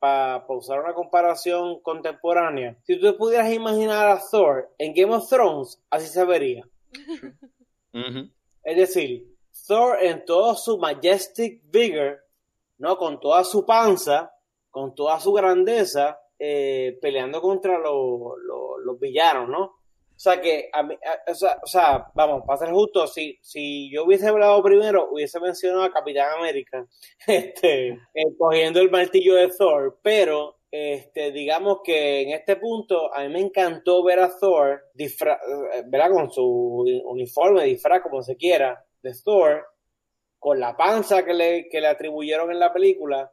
[0.00, 5.80] para usar una comparación contemporánea, si tú pudieras imaginar a Thor en Game of Thrones,
[5.90, 6.66] así se vería.
[8.64, 9.36] Es decir,
[9.66, 12.18] Thor en todo su majestic vigor,
[12.78, 12.96] ¿no?
[12.96, 14.32] Con toda su panza,
[14.70, 19.79] con toda su grandeza, eh, peleando contra los villanos, ¿no?
[20.20, 20.94] O sea que, a mí,
[21.28, 25.90] o, sea, vamos, para ser justo, si, si yo hubiese hablado primero, hubiese mencionado a
[25.90, 26.86] Capitán América,
[27.26, 27.98] este,
[28.36, 33.40] cogiendo el martillo de Thor, pero este, digamos que en este punto a mí me
[33.40, 35.40] encantó ver a Thor, disfra.
[36.12, 39.64] Con su uniforme, disfraz, como se quiera, de Thor,
[40.38, 43.32] con la panza que le, que le atribuyeron en la película,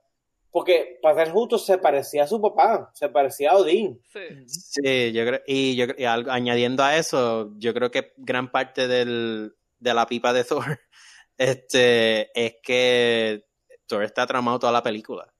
[0.52, 4.02] porque, para ser justo, se parecía a su papá, se parecía a Odín.
[4.48, 5.86] Sí, yo creo, y yo
[6.30, 10.80] añadiendo a eso, yo creo que gran parte del, de la pipa de Thor
[11.38, 13.46] este, es que
[13.86, 15.32] Thor está tramado toda la película.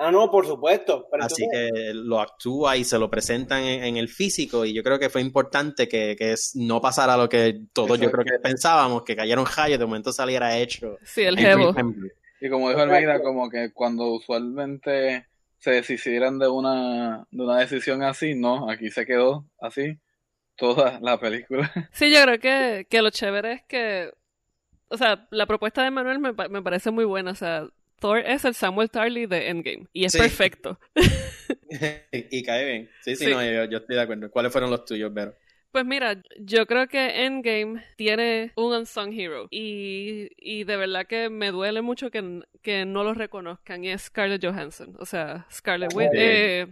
[0.00, 1.08] Ah, no, por supuesto.
[1.20, 5.10] Así que lo actúa y se lo presentan en, el físico y yo creo que
[5.10, 9.44] fue importante que, que no pasara lo que todos yo creo que pensábamos, que cayeron
[9.44, 10.98] rayos, de momento saliera hecho.
[11.02, 11.74] Sí, el jevo.
[12.40, 15.26] Y como dijo Almeida, como que cuando usualmente
[15.58, 19.98] se decidieran de una, de una decisión así, no, aquí se quedó así
[20.56, 21.70] toda la película.
[21.92, 24.12] Sí, yo creo que, que lo chévere es que,
[24.88, 28.44] o sea, la propuesta de Manuel me, me parece muy buena, o sea, Thor es
[28.44, 30.78] el Samuel Tarly de Endgame y es perfecto.
[32.12, 32.90] y, cae bien.
[33.02, 34.30] Sí, sí, no, yo, yo, estoy de acuerdo.
[34.30, 35.34] ¿Cuáles fueron los tuyos, Vero?
[35.70, 41.28] Pues mira, yo creo que Endgame tiene un unsung hero y, y de verdad que
[41.28, 44.96] me duele mucho que, que no lo reconozcan y es Scarlett Johansson.
[44.98, 46.12] O sea, Scarlett Widow.
[46.14, 46.66] Eh,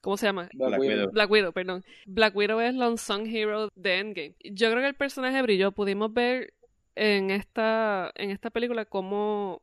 [0.00, 0.48] ¿Cómo se llama?
[0.52, 1.10] Black, Widow.
[1.12, 1.84] Black Widow, perdón.
[2.06, 4.34] Black Widow es la unsung hero de Endgame.
[4.42, 5.70] Yo creo que el personaje brilló.
[5.70, 6.52] Pudimos ver
[6.96, 9.62] en esta, en esta película cómo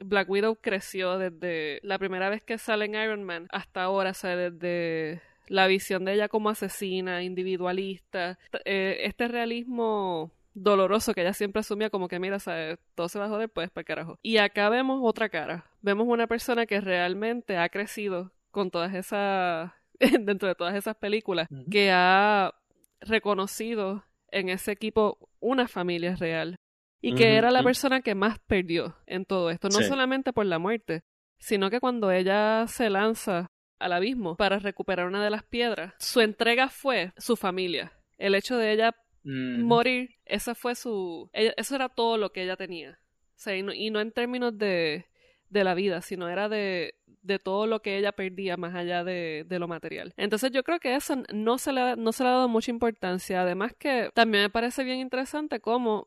[0.00, 4.14] Black Widow creció desde la primera vez que sale en Iron Man hasta ahora, o
[4.14, 11.32] sea, desde la visión de ella como asesina, individualista, eh, este realismo doloroso que ella
[11.32, 12.78] siempre asumía como que mira, ¿sabes?
[12.94, 14.18] todo se va a joder, pues para carajo.
[14.22, 15.66] Y acá vemos otra cara.
[15.82, 19.72] Vemos una persona que realmente ha crecido con todas esas,
[20.20, 22.54] dentro de todas esas películas, que ha
[23.00, 26.56] reconocido en ese equipo una familia real.
[27.02, 30.58] Y que era la persona que más perdió en todo esto, no solamente por la
[30.58, 31.00] muerte,
[31.38, 33.48] sino que cuando ella se lanza
[33.80, 37.92] al abismo para recuperar una de las piedras, su entrega fue su familia.
[38.18, 41.28] El hecho de ella morir, esa fue su...
[41.32, 42.98] eso era todo lo que ella tenía.
[43.40, 45.06] O sea, y no, en términos de,
[45.48, 49.44] de, la vida, sino era de, de, todo lo que ella perdía más allá de,
[49.48, 50.12] de, lo material.
[50.18, 53.40] Entonces yo creo que eso no se, le, no se le ha dado mucha importancia.
[53.40, 56.06] Además que también me parece bien interesante cómo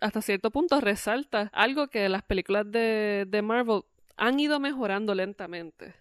[0.00, 3.82] hasta cierto punto resalta algo que las películas de, de Marvel
[4.16, 5.94] han ido mejorando lentamente.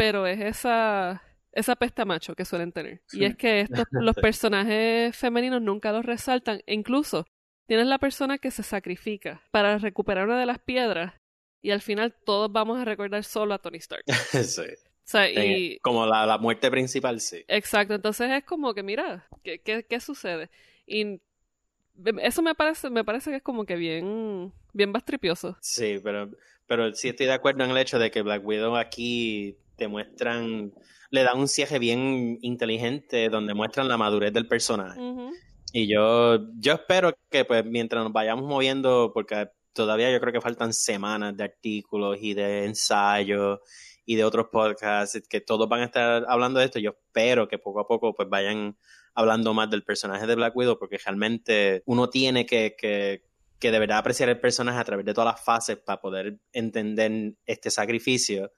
[0.00, 3.02] Pero es esa esa pesta macho que suelen tener.
[3.12, 6.62] Y es que estos, los personajes femeninos nunca los resaltan.
[6.66, 7.26] E incluso
[7.66, 11.12] tienes la persona que se sacrifica para recuperar una de las piedras
[11.60, 14.04] y al final todos vamos a recordar solo a Tony Stark.
[14.42, 14.62] sí.
[14.62, 15.78] O sea, y...
[15.80, 17.44] Como la, la, muerte principal, sí.
[17.46, 20.48] Exacto, entonces es como que, mira, ¿qué, qué, qué sucede?
[20.86, 21.20] Y
[22.22, 25.58] eso me parece, me parece que es como que bien, bien bastripioso.
[25.60, 26.30] Sí, pero,
[26.66, 30.74] pero sí estoy de acuerdo en el hecho de que Black Widow aquí te muestran
[31.10, 35.00] le dan un cierre bien inteligente donde muestran la madurez del personaje.
[35.72, 40.40] Y yo, yo espero que pues mientras nos vayamos moviendo, porque todavía yo creo que
[40.40, 43.60] faltan semanas de artículos y de ensayos
[44.04, 46.78] y de otros podcasts que todos van a estar hablando de esto.
[46.78, 48.76] Yo espero que poco a poco pues vayan
[49.14, 53.24] hablando más del personaje de Black Widow porque realmente uno tiene que, que,
[53.58, 57.34] que de verdad apreciar el personaje a través de todas las fases para poder entender
[57.46, 58.52] este sacrificio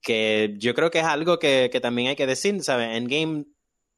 [0.00, 2.96] que yo creo que es algo que, también hay que decir, ¿sabes?
[2.96, 3.44] Endgame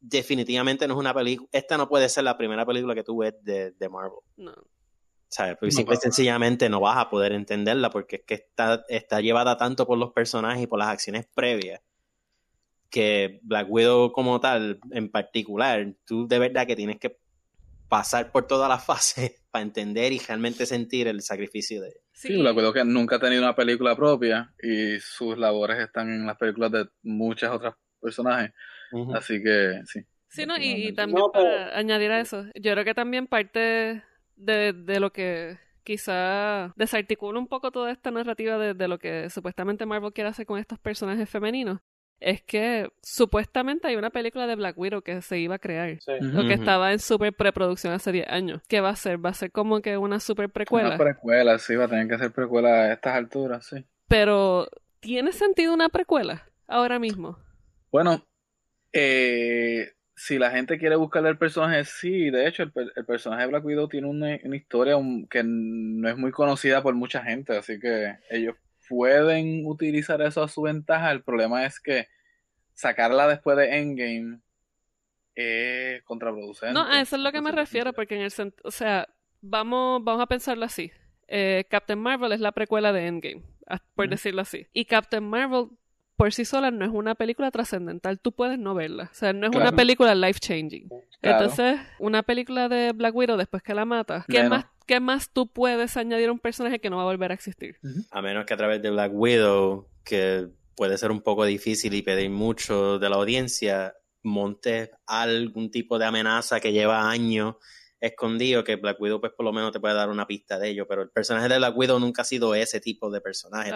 [0.01, 3.35] definitivamente no es una película, esta no puede ser la primera película que tú ves
[3.43, 4.19] de, Marvel.
[4.37, 4.53] No.
[5.29, 5.57] ¿Sabes?
[5.59, 9.57] Porque simple y sencillamente no vas a poder entenderla porque es que está, está llevada
[9.57, 11.81] tanto por los personajes y por las acciones previas
[12.93, 17.19] que Black Widow como tal, en particular, tú de verdad que tienes que
[17.89, 22.51] pasar por todas las fases para entender y realmente sentir el sacrificio de Sí, la
[22.51, 26.71] acuerdo que nunca ha tenido una película propia y sus labores están en las películas
[26.71, 28.53] de muchas otras personajes.
[29.15, 30.01] Así que sí.
[30.29, 34.03] Sí, no, y, también para añadir a eso, yo creo que también parte
[34.37, 39.29] de, de lo que quizá desarticula un poco toda esta narrativa de, de, lo que
[39.29, 41.81] supuestamente Marvel quiere hacer con estos personajes femeninos
[42.23, 45.99] es que supuestamente hay una película de Black Widow que se iba a crear,
[46.37, 48.63] o que estaba en super preproducción hace 10 años.
[48.69, 49.25] ¿Qué va a ser?
[49.25, 50.91] ¿Va a ser como que una super precuela?
[50.91, 53.85] Una precuela, sí, va a tener que ser precuela a estas alturas, sí.
[54.07, 54.69] Pero,
[55.01, 57.39] ¿tiene sentido una precuela ahora mismo?
[57.91, 58.25] Bueno,
[58.93, 62.31] eh, si la gente quiere buscarle el personaje, sí.
[62.31, 62.73] De hecho, el,
[63.05, 64.95] personaje de Black Widow tiene una, una historia
[65.29, 68.55] que no es muy conocida por mucha gente, así que ellos
[68.93, 71.11] pueden utilizar eso a su ventaja.
[71.11, 72.09] El problema es que
[72.75, 74.41] sacarla después de Endgame
[75.35, 76.75] es contraproducente.
[76.75, 79.09] No, a eso es lo que me refiero, porque en el o sea,
[79.41, 80.93] vamos, vamos a pensarlo así.
[81.27, 83.43] Eh, Captain Marvel es la precuela de Endgame,
[83.95, 84.67] por decirlo así.
[84.75, 85.69] Y Captain Marvel
[86.17, 89.09] por sí sola no es una película trascendental, tú puedes no verla.
[89.11, 90.91] O sea, no es una película life changing.
[91.23, 95.53] Entonces, una película de Black Widow después que la mata, ¿qué más ¿qué más tú
[95.53, 97.77] puedes añadir a un personaje que no va a volver a existir?
[98.11, 102.03] A menos que a través de Black Widow, que puede ser un poco difícil y
[102.03, 107.57] pedir mucho de la audiencia, monte algún tipo de amenaza que lleva años
[108.01, 110.87] escondido, que Black Widow pues por lo menos te puede dar una pista de ello,
[110.89, 113.71] pero el personaje de Black Widow nunca ha sido ese tipo de personaje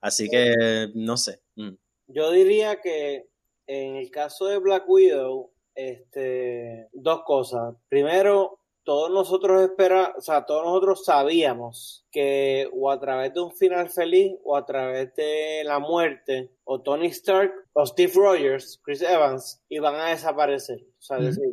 [0.00, 1.40] Así que no sé.
[1.56, 1.74] Mm.
[2.06, 3.26] Yo diría que
[3.66, 7.74] en el caso de Black Widow, este, dos cosas.
[7.88, 13.52] Primero, todos nosotros espera, o sea, todos nosotros sabíamos que o a través de un
[13.52, 19.02] final feliz o a través de la muerte o Tony Stark o Steve Rogers, Chris
[19.02, 21.44] Evans iban a desaparecer, o sea, decir,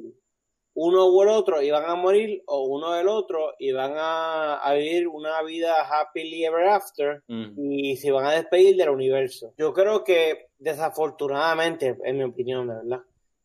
[0.73, 5.07] uno o el otro iban a morir o uno del otro iban a, a vivir
[5.07, 9.53] una vida happily ever after y se iban a despedir del universo.
[9.57, 13.01] Yo creo que desafortunadamente, en mi opinión, ¿verdad?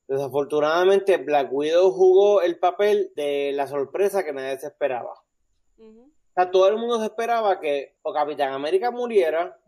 [0.06, 5.14] Desafortunadamente, Black Widow jugó el papel de la sorpresa que nadie se esperaba.
[5.78, 9.58] O sea, todo el mundo se esperaba que o Capitán América muriera,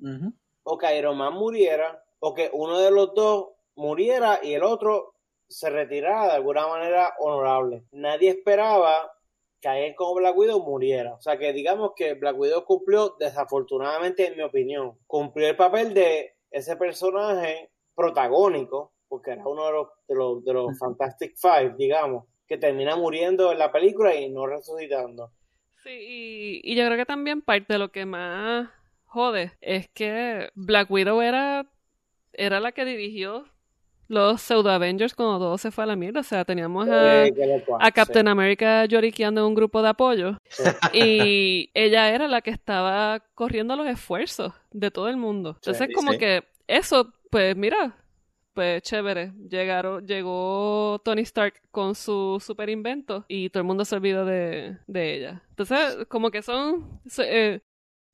[0.62, 5.14] o que Iron Man muriera, o que uno de los dos muriera y el otro
[5.48, 7.84] se retirara de alguna manera honorable.
[7.92, 9.12] Nadie esperaba
[9.60, 11.14] que alguien como Black Widow muriera.
[11.14, 15.94] O sea que digamos que Black Widow cumplió, desafortunadamente en mi opinión, cumplió el papel
[15.94, 21.74] de ese personaje protagónico porque era uno de los, de los, de los Fantastic Five,
[21.78, 25.30] digamos, que termina muriendo en la película y no resucitando.
[25.82, 28.68] Sí, y, y yo creo que también parte de lo que más
[29.04, 31.66] jode es que Black Widow era,
[32.32, 33.46] era la que dirigió
[34.08, 36.20] los pseudo Avengers cuando todo se fue a la mierda.
[36.20, 37.24] O sea, teníamos a,
[37.80, 40.38] a Captain America lloriqueando en un grupo de apoyo.
[40.92, 45.56] Y ella era la que estaba corriendo los esfuerzos de todo el mundo.
[45.56, 47.96] Entonces, como que eso, pues mira,
[48.56, 49.32] pues chévere.
[49.50, 54.78] Llegaron, llegó Tony Stark con su super invento y todo el mundo se olvidó de,
[54.86, 55.42] de ella.
[55.50, 57.02] Entonces, como que son.
[57.18, 57.60] Eh,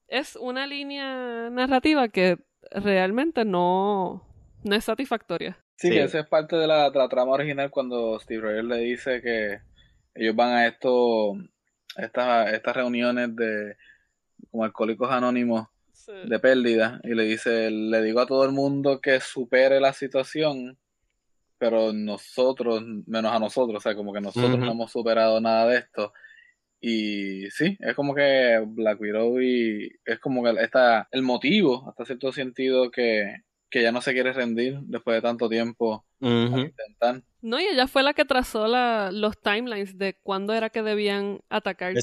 [0.08, 2.38] es una línea narrativa que
[2.72, 4.26] realmente no,
[4.64, 5.64] no es satisfactoria.
[5.76, 9.60] Sí, que esa es parte de la, trama original cuando Steve Rogers le dice que
[10.16, 11.34] ellos van a esto,
[11.96, 13.76] estas, estas reuniones de
[14.50, 15.68] como alcohólicos anónimos
[16.06, 20.78] de pérdida y le dice, le digo a todo el mundo que supere la situación,
[21.58, 25.78] pero nosotros, menos a nosotros, o sea, como que nosotros no hemos superado nada de
[25.78, 26.12] esto.
[26.80, 32.04] Y sí, es como que Black Widow y es como que está el motivo, hasta
[32.04, 37.22] cierto sentido, que, que ya no se quiere rendir después de tanto tiempo intentar.
[37.40, 41.40] No, y ella fue la que trazó la, los timelines de cuándo era que debían
[41.48, 41.94] atacar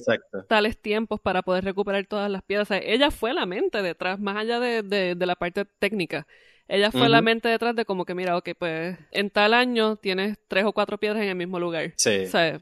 [0.48, 2.70] tales tiempos para poder recuperar todas las piedras.
[2.72, 6.28] ella fue la mente detrás, más allá de, de, la parte técnica.
[6.68, 10.38] Ella fue la mente detrás de como que, mira, ok, pues en tal año tienes
[10.48, 11.94] tres o cuatro piedras en el mismo lugar.
[11.96, 12.26] Sí.
[12.26, 12.62] O sea,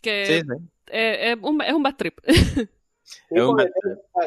[0.00, 0.42] que
[0.86, 2.18] eh, es, un, es un bad trip.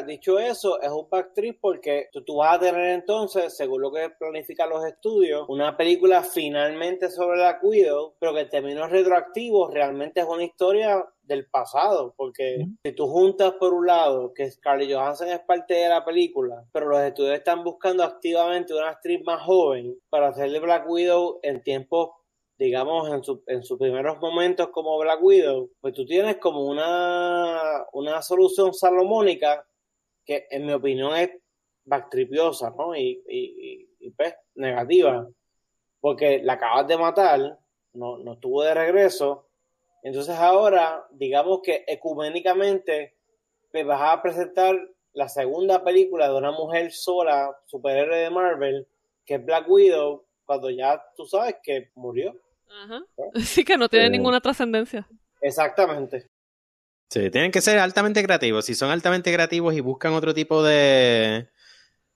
[0.06, 4.70] dicho eso, es un backtrip porque tú, vas a tener entonces, según lo que planifican
[4.70, 10.26] los estudios, una película finalmente sobre la cuido, pero que en términos retroactivos realmente es
[10.26, 15.40] una historia del pasado, porque si tú juntas por un lado que Scarlett Johansson es
[15.40, 20.28] parte de la película, pero los estudios están buscando activamente una actriz más joven para
[20.28, 22.10] hacerle Black Widow en tiempos
[22.58, 27.86] digamos, en, su, en sus primeros momentos como Black Widow, pues tú tienes como una,
[27.92, 29.66] una solución salomónica
[30.24, 31.30] que en mi opinión es
[31.84, 32.94] backtripiosa, ¿no?
[32.94, 35.28] Y, y, y, pues, negativa.
[36.00, 37.58] Porque la acabas de matar,
[37.94, 39.46] no, no estuvo de regreso.
[40.02, 43.14] Entonces ahora, digamos que ecuménicamente,
[43.72, 44.76] me pues, vas a presentar
[45.12, 48.86] la segunda película de una mujer sola, superhéroe de Marvel,
[49.24, 52.40] que es Black Widow, cuando ya tú sabes que murió.
[52.84, 53.04] Ajá.
[53.44, 55.06] Sí, que no tiene ninguna trascendencia.
[55.40, 56.28] Exactamente.
[57.10, 58.64] Sí, tienen que ser altamente creativos.
[58.64, 61.50] Si son altamente creativos y buscan otro tipo de,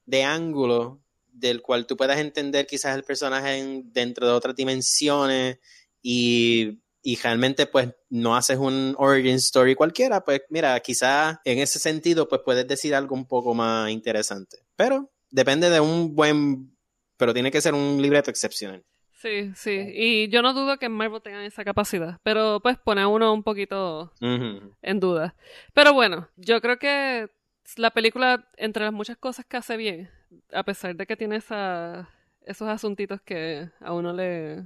[0.06, 5.58] de ángulo del cual tú puedas entender quizás el personaje dentro de otras dimensiones
[6.00, 11.78] y, y, realmente pues no haces un origin story cualquiera, pues mira, quizás en ese
[11.78, 14.58] sentido pues puedes decir algo un poco más interesante.
[14.76, 16.75] Pero depende de un buen,
[17.16, 18.85] pero tiene que ser un libreto excepcional.
[19.12, 19.92] Sí, sí.
[19.94, 22.18] Y yo no dudo que Marvel tengan esa capacidad.
[22.22, 25.35] Pero pues pone a uno un poquito en duda.
[25.72, 27.29] Pero bueno, yo creo que
[27.76, 30.11] la película, entre las muchas cosas que hace bien,
[30.52, 32.11] a pesar de que tiene esa,
[32.42, 34.64] esos asuntitos que a uno le,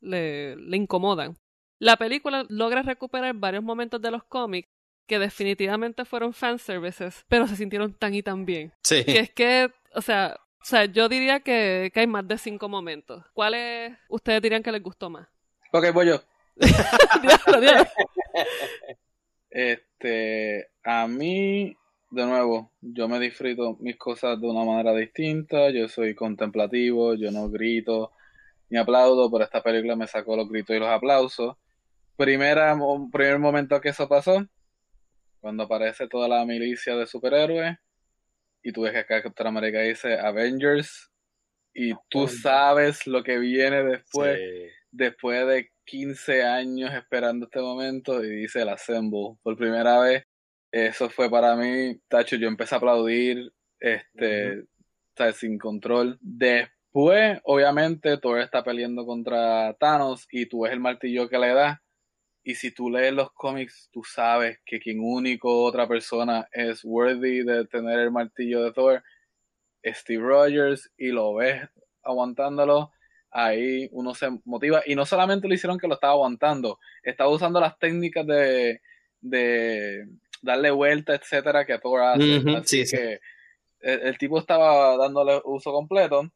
[0.00, 1.36] le, le incomodan,
[1.78, 4.68] la película logra recuperar varios momentos de los cómics
[5.06, 8.72] que definitivamente fueron fanservices, pero se sintieron tan y tan bien.
[8.84, 9.04] Sí.
[9.04, 13.24] Que es que, o sea, o sea, yo diría que, hay más de cinco momentos.
[13.32, 15.26] ¿Cuáles ustedes dirían que les gustó más?
[15.72, 16.20] Ok, voy yo.
[19.52, 21.76] Este, a mí,
[22.10, 25.70] de nuevo, yo me disfruto mis cosas de una manera distinta.
[25.70, 28.12] Yo soy contemplativo, yo no grito
[28.68, 31.56] ni aplaudo, pero esta película me sacó los gritos y los aplausos.
[32.16, 32.78] Primera,
[33.10, 34.46] primer momento que eso pasó,
[35.40, 37.76] cuando aparece toda la milicia de superhéroes
[38.62, 41.10] y tú ves que acá Captain America dice Avengers
[41.74, 44.38] y tú sabes lo que viene después,
[44.90, 50.24] después de 15 años esperando este momento y dice el Assemble por primera vez.
[50.72, 54.64] Eso fue para mí, Tacho, yo empecé a aplaudir, este,
[55.34, 56.18] sin control.
[56.20, 61.82] Después, obviamente, Thor está peleando contra Thanos y tú ves el martillo que le da
[62.42, 67.42] y si tú lees los cómics, tú sabes que quien único otra persona es worthy
[67.42, 69.02] de tener el martillo de Thor
[69.82, 71.68] es Steve Rogers y lo ves
[72.02, 72.92] aguantándolo.
[73.30, 74.82] Ahí uno se motiva.
[74.86, 78.80] Y no solamente lo hicieron que lo estaba aguantando, estaba usando las técnicas de,
[79.20, 80.08] de
[80.42, 82.42] darle vuelta, etcétera, que Thor hace.
[82.56, 83.20] Así que
[83.80, 86.30] El, tipo estaba dándole uso completo.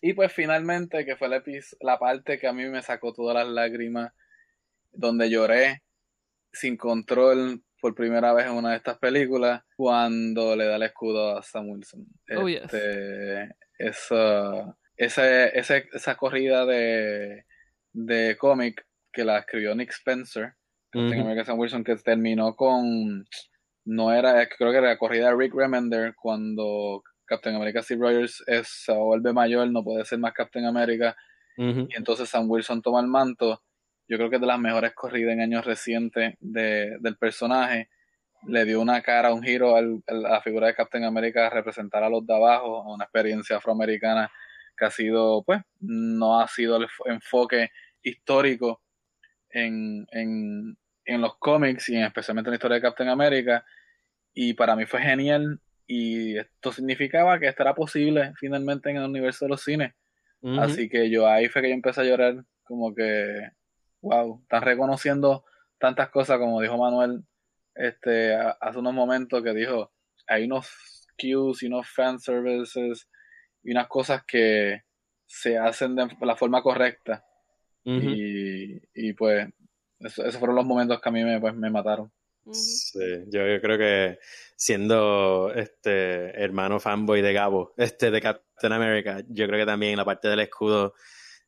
[0.00, 1.42] Y pues finalmente, que fue la,
[1.80, 4.12] la parte que a mí me sacó todas las lágrimas
[4.92, 5.82] donde lloré
[6.52, 11.36] sin control por primera vez en una de estas películas cuando le da el escudo
[11.36, 12.06] a Sam Wilson.
[12.36, 17.44] Oh, este, esa, ese, ese, esa corrida de,
[17.92, 20.54] de cómic que la escribió Nick Spencer,
[20.92, 23.26] Captain Wilson, que terminó con.
[23.84, 28.44] No era, creo que era la corrida de Rick Remender cuando Captain America Steve Rogers
[28.46, 31.16] es, se vuelve mayor, no puede ser más Captain America.
[31.56, 33.62] Y entonces Sam Wilson toma el manto.
[34.12, 37.88] Yo creo que es de las mejores corridas en años recientes de, del personaje.
[38.46, 42.10] Le dio una cara, un giro a la figura de Captain America, a representar a
[42.10, 44.30] los de abajo, a una experiencia afroamericana
[44.76, 47.70] que ha sido, pues, no ha sido el enfoque
[48.02, 48.82] histórico
[49.48, 53.64] en, en, en los cómics y especialmente en la historia de Captain America.
[54.34, 59.04] Y para mí fue genial y esto significaba que esto era posible finalmente en el
[59.04, 59.94] universo de los cines.
[60.58, 63.48] Así que yo ahí fue que yo empecé a llorar como que,
[64.02, 65.44] wow, están reconociendo
[65.78, 67.24] tantas cosas como dijo Manuel
[67.74, 69.92] este hace unos momentos que dijo,
[70.26, 70.68] hay unos
[71.18, 73.08] cues y unos fanservices
[73.62, 74.82] y unas cosas que
[75.26, 77.24] se hacen de la forma correcta.
[77.84, 79.48] y, y, pues
[79.98, 82.12] esos fueron los momentos que a mí me, pues, me mataron.
[82.50, 82.98] Sí,
[83.28, 84.18] yo, creo que
[84.56, 90.04] siendo este hermano fanboy de Gabo, este de Captain America, yo creo que también la
[90.04, 90.94] parte del escudo,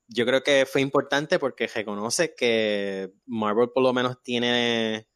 [0.08, 5.08] yo creo que fue importante porque reconoce que Marvel por lo menos tiene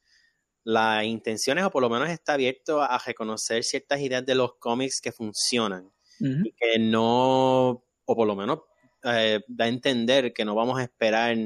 [0.65, 5.01] las intenciones o por lo menos está abierto a reconocer ciertas ideas de los cómics
[5.01, 7.69] que funcionan y que no,
[8.05, 8.61] o por lo menos
[9.05, 11.37] eh, da a entender que no vamos a esperar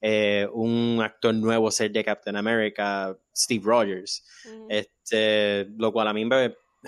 [0.00, 4.24] eh, un actor nuevo ser de Captain America, Steve Rogers.
[4.68, 6.28] este, lo cual a mí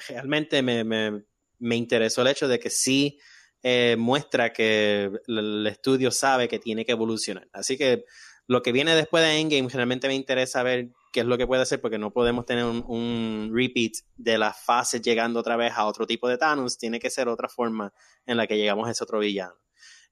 [0.08, 1.22] realmente me, me,
[1.58, 3.18] me, interesó el hecho de que sí
[3.62, 7.48] eh, muestra que el, estudio sabe que tiene que evolucionar.
[7.52, 8.04] Así que
[8.46, 11.62] lo que viene después de Endgame realmente me interesa ver qué es lo que puede
[11.62, 16.06] hacer porque no podemos tener un, repeat de las fases llegando otra vez a otro
[16.06, 17.92] tipo de Thanos, tiene que ser otra forma
[18.26, 19.54] en la que llegamos a ese otro villano.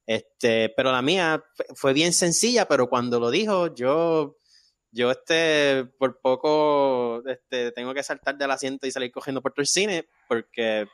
[0.06, 1.44] Este, pero la mía
[1.74, 4.36] fue bien sencilla, pero cuando lo dijo, yo,
[4.90, 9.62] yo este, por poco, este, tengo que saltar del asiento y salir cogiendo por todo
[9.62, 10.86] el cine, porque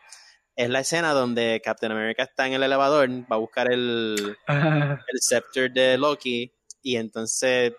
[0.56, 5.20] es la escena donde Captain America está en el elevador, va a buscar el, el
[5.20, 6.52] scepter de Loki,
[6.82, 7.72] y entonces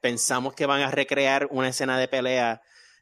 [0.00, 2.60] pensamos que van a recrear una escena de pelea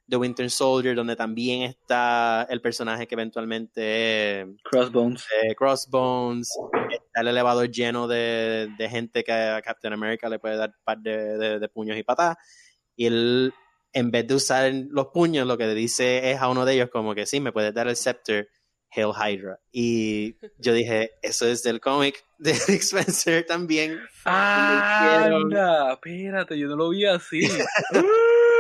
[0.08, 5.26] The Winter Soldier, donde también está el personaje que eventualmente es Crossbones.
[5.42, 6.48] Eh, Crossbones,
[6.90, 10.98] está el elevador lleno de, gente que a Captain America le puede dar un par
[10.98, 12.36] de, puños y patadas.
[12.94, 13.52] Y él,
[13.92, 16.90] en vez de usar los puños, lo que le dice es a uno de ellos
[16.90, 18.48] como que sí, me puedes dar el scepter,
[18.96, 19.60] Hail Hydra.
[19.70, 24.00] Y yo dije, eso es del cómic de Rick Spencer también.
[24.24, 27.42] Ah, espérate, yo no lo vi así.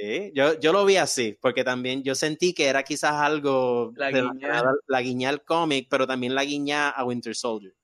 [0.00, 4.12] Sí, yo, yo lo vi así, porque también yo sentí que era quizás algo la
[4.12, 7.74] guiña, la guiña al cómic, pero también la guiña a Winter Soldier.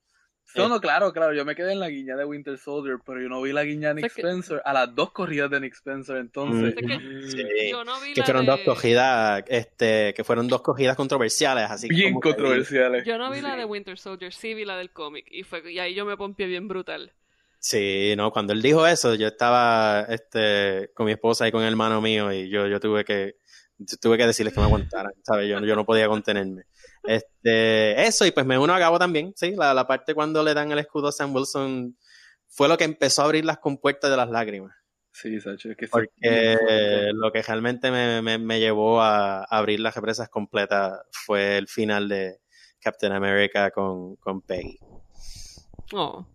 [0.55, 3.29] No, no, claro, claro, yo me quedé en la guiña de Winter Soldier, pero yo
[3.29, 6.75] no vi la guiña de Nick Spencer, a las dos corridas de Nick Spencer, entonces.
[6.75, 13.05] que, fueron dos cogidas, este, que fueron dos cogidas controversiales, así Bien controversiales.
[13.05, 15.79] Yo no vi la de Winter Soldier, sí vi la del cómic, y fue, y
[15.79, 17.11] ahí yo me pompié bien brutal.
[17.59, 21.69] Sí, no, cuando él dijo eso, yo estaba este, con mi esposa y con el
[21.69, 23.37] hermano mío y yo, yo tuve que
[24.01, 25.49] tuve que decirles que me aguantaran, ¿sabes?
[25.49, 26.63] Yo, yo no podía contenerme.
[27.03, 30.53] Este, eso, y pues me uno a cabo también, sí, la, la parte cuando le
[30.53, 31.97] dan el escudo a Sam Wilson
[32.47, 34.75] fue lo que empezó a abrir las compuertas de las lágrimas.
[35.11, 36.57] Sí, Sacho, es que Porque
[37.13, 42.09] lo que realmente me, me, me, llevó a abrir las represas completas fue el final
[42.09, 42.41] de
[42.81, 44.77] Captain America con, con Peggy.
[45.93, 46.27] Oh.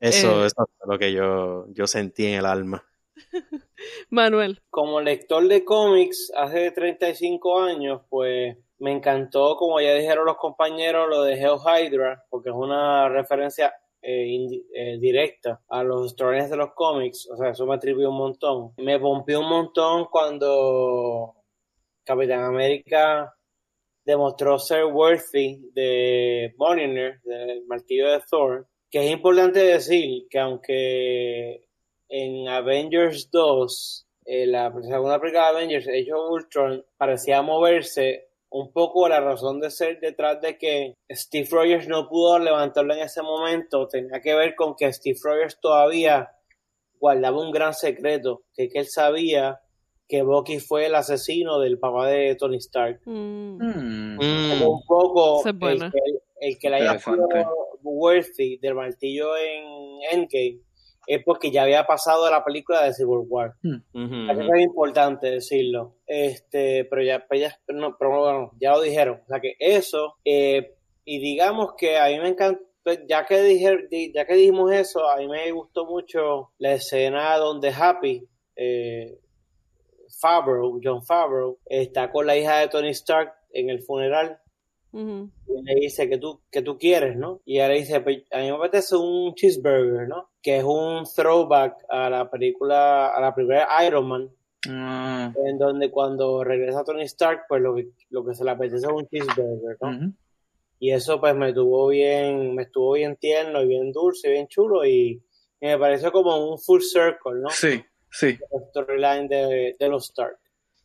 [0.00, 0.54] Eso, eh, es
[0.86, 2.84] lo que yo, yo sentí en el alma.
[4.10, 4.60] Manuel.
[4.70, 11.08] Como lector de cómics hace 35 años, pues me encantó, como ya dijeron los compañeros,
[11.08, 14.36] lo de Hell Hydra, porque es una referencia eh,
[14.74, 18.72] eh, directa a los historias de los cómics, o sea, eso me atribuyó un montón.
[18.76, 21.34] Me pompió un montón cuando
[22.04, 23.34] Capitán América
[24.04, 31.66] demostró ser worthy de Mjolnir, del martillo de Thor, que es importante decir que aunque
[32.08, 38.72] en Avengers 2, eh, la segunda película de Avengers, Age of Ultron, parecía moverse un
[38.72, 43.20] poco la razón de ser detrás de que Steve Rogers no pudo levantarlo en ese
[43.20, 46.30] momento, tenía que ver con que Steve Rogers todavía
[47.00, 49.60] guardaba un gran secreto, que, que él sabía
[50.08, 53.00] que Bucky fue el asesino del papá de Tony Stark.
[53.04, 54.16] Mm.
[54.16, 54.62] Mm.
[54.62, 57.26] un poco el, que, le haya sido
[57.82, 59.64] worthy del martillo en
[60.12, 60.60] Endgame
[61.06, 63.54] es porque ya había pasado la película de Civil War.
[63.62, 64.30] Mm.
[64.30, 65.96] es importante decirlo.
[66.06, 69.20] Este, pero ya, pues ya, no, pero bueno, ya lo dijeron.
[69.24, 73.42] O sea que eso, eh, y digamos que a mí me encanta, pues, ya que,
[73.42, 79.18] dije, ya que dijimos eso, a mí me gustó mucho la escena donde Happy, eh,
[80.20, 84.38] Favreau, John Favreau, está con la hija de Tony Stark en el funeral.
[84.94, 87.40] Y le dice que tú, que tú quieres, ¿no?
[87.44, 90.30] Y ella le dice, pues, a mí me apetece un cheeseburger, ¿no?
[90.40, 94.30] Que es un throwback a la película, a la primera Iron Man.
[94.68, 95.32] Ah.
[95.44, 98.92] En donde cuando regresa Tony Stark, pues lo que, lo que se le apetece es
[98.92, 100.12] un cheeseburger, ¿no?
[100.78, 104.84] Y eso pues me tuvo bien, me estuvo bien tierno y bien dulce, bien chulo
[104.84, 105.22] y,
[105.60, 107.48] me pareció como un full circle, ¿no?
[107.48, 108.38] Sí, sí.
[108.68, 110.36] storyline de, de los Stark.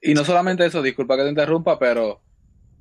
[0.01, 2.21] Y no solamente eso, disculpa que te interrumpa, pero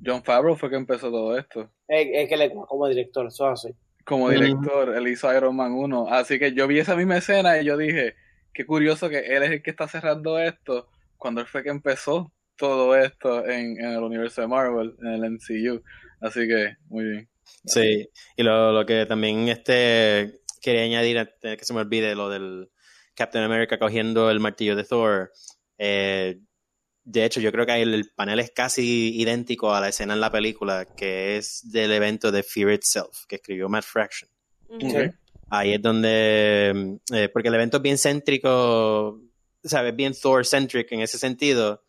[0.05, 1.69] John Favreau fue que empezó todo esto.
[1.87, 3.69] Es, que le como director, eso así.
[4.05, 6.07] Como director, él hizo Iron Man 1.
[6.09, 8.15] Así que yo vi esa misma escena y yo dije,
[8.53, 10.87] qué curioso que él es el que está cerrando esto
[11.17, 15.31] cuando él fue que empezó todo esto en, en el universo de Marvel, en el
[15.31, 15.83] MCU.
[16.21, 17.29] Así que, muy bien.
[17.65, 22.29] Sí, y lo, lo que también este quería añadir, antes que se me olvide, lo
[22.29, 22.69] del
[23.15, 25.31] Captain America cogiendo el martillo de Thor.
[25.77, 26.39] Eh,
[27.11, 30.31] de hecho, yo creo que el, panel es casi idéntico a la escena en la
[30.31, 34.29] película, que es del evento de Fear Itself, que escribió Matt Fraction.
[35.49, 39.23] Ahí es donde, eh, porque el evento es bien céntrico,
[39.63, 39.95] ¿sabes?
[39.95, 41.83] Bien Thor-centric en ese sentido.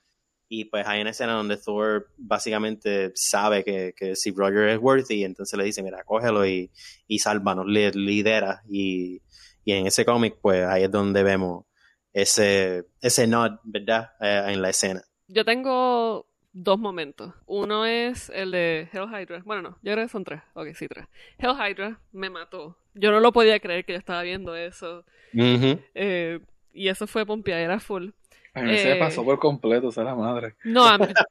[0.48, 5.24] Y pues hay una escena donde Thor básicamente sabe que, que Steve Rogers es worthy,
[5.24, 6.70] entonces le dice, mira, cógelo y,
[7.06, 8.62] y sálvanos, lidera.
[8.70, 9.20] Y,
[9.66, 11.66] y en ese cómic, pues ahí es donde vemos
[12.14, 14.12] ese, ese nod, ¿verdad?
[14.18, 15.04] Eh, en la escena.
[15.32, 17.32] Yo tengo dos momentos.
[17.46, 19.42] Uno es el de Hell Hydra.
[19.44, 20.42] Bueno, no, yo creo que son tres.
[20.54, 21.06] Ok, sí, tres.
[21.38, 22.76] Hell Hydra me mató.
[22.94, 25.04] Yo no lo podía creer que yo estaba viendo eso.
[25.32, 26.40] Eh,
[26.72, 28.08] y eso fue pompeadera full.
[28.54, 30.56] A mí se pasó por completo, o sea, la madre.
[30.64, 30.84] No,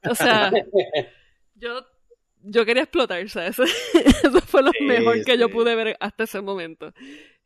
[0.09, 0.49] o sea,
[1.55, 1.85] yo,
[2.41, 3.59] yo quería explotar, ¿sabes?
[4.23, 6.93] Eso fue lo mejor que yo pude ver hasta ese momento.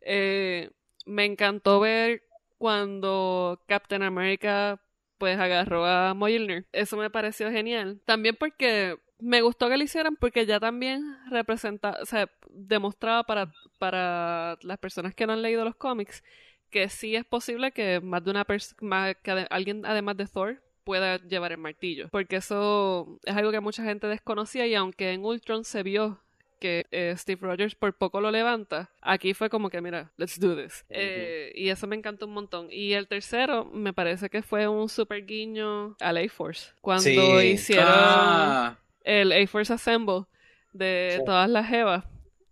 [0.01, 0.69] Eh,
[1.07, 2.21] me encantó ver
[2.59, 4.79] cuando Captain America
[5.23, 6.65] pues agarró a Mjolnir.
[6.73, 8.01] Eso me pareció genial.
[8.03, 13.53] También porque me gustó que lo hicieran porque ya también representa, o sea, demostraba para,
[13.79, 16.25] para las personas que no han leído los cómics
[16.69, 21.15] que sí es posible que más de una persona, que alguien además de Thor pueda
[21.19, 22.09] llevar el martillo.
[22.09, 26.19] Porque eso es algo que mucha gente desconocía y aunque en Ultron se vio
[26.63, 28.89] que eh, Steve Rogers por poco lo levanta.
[29.01, 30.85] Aquí fue como que, mira, let's do this.
[30.87, 32.69] Eh, y eso me encantó un montón.
[32.71, 36.71] Y el tercero, me parece que fue un super guiño al A-Force.
[36.79, 38.77] Cuando hicieron ah.
[39.03, 40.23] el A-Force Assemble
[40.71, 42.05] de todas las Evas.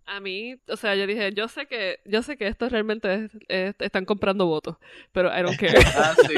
[0.04, 4.04] A mí, o sea, yo dije, yo sé que, yo sé que esto realmente están
[4.04, 4.76] comprando votos,
[5.12, 5.72] pero I don't care.
[5.96, 6.34] Ah, sí.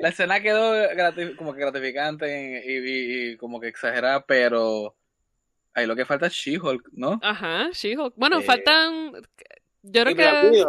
[0.00, 0.72] La escena quedó
[1.36, 4.96] como que gratificante y, y como que exagerada, pero
[5.74, 7.18] Ahí lo que falta es She-Hulk, ¿no?
[7.22, 8.14] Ajá, She-Hulk.
[8.16, 9.12] Bueno, faltan.
[9.82, 10.64] Yo creo que.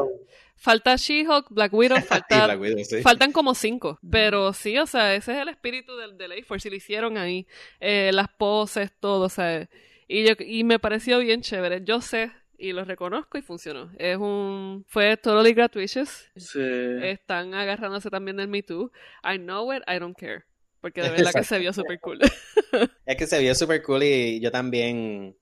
[0.55, 2.55] Falta She-Hulk, Black Widow, falta,
[3.01, 3.97] faltan como cinco.
[4.11, 7.47] Pero sí, o sea, ese es el espíritu del, del A-Force, y lo hicieron ahí.
[7.79, 9.67] Eh, las poses, todo, o sea.
[10.07, 11.83] Y, yo, y me pareció bien chévere.
[11.83, 12.31] Yo sé
[12.61, 13.91] y lo reconozco y funcionó.
[13.97, 14.85] Es un.
[14.87, 16.29] Fue totally gratuitous.
[16.35, 16.59] Sí.
[17.01, 18.91] Están agarrándose también del Me Too.
[19.23, 20.45] I know it, I don't care.
[20.81, 22.19] Porque de verdad que se vio súper cool.
[23.05, 25.37] es que se vio súper cool y yo también,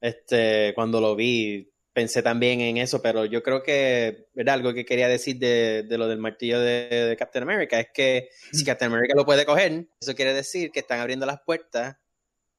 [0.00, 4.56] este, cuando lo vi, pensé también en eso, pero yo creo que, ¿verdad?
[4.56, 8.92] Algo que quería decir de, lo del martillo de, Captain America es que si Captain
[8.92, 11.96] America lo puede coger, eso quiere decir que están abriendo las puertas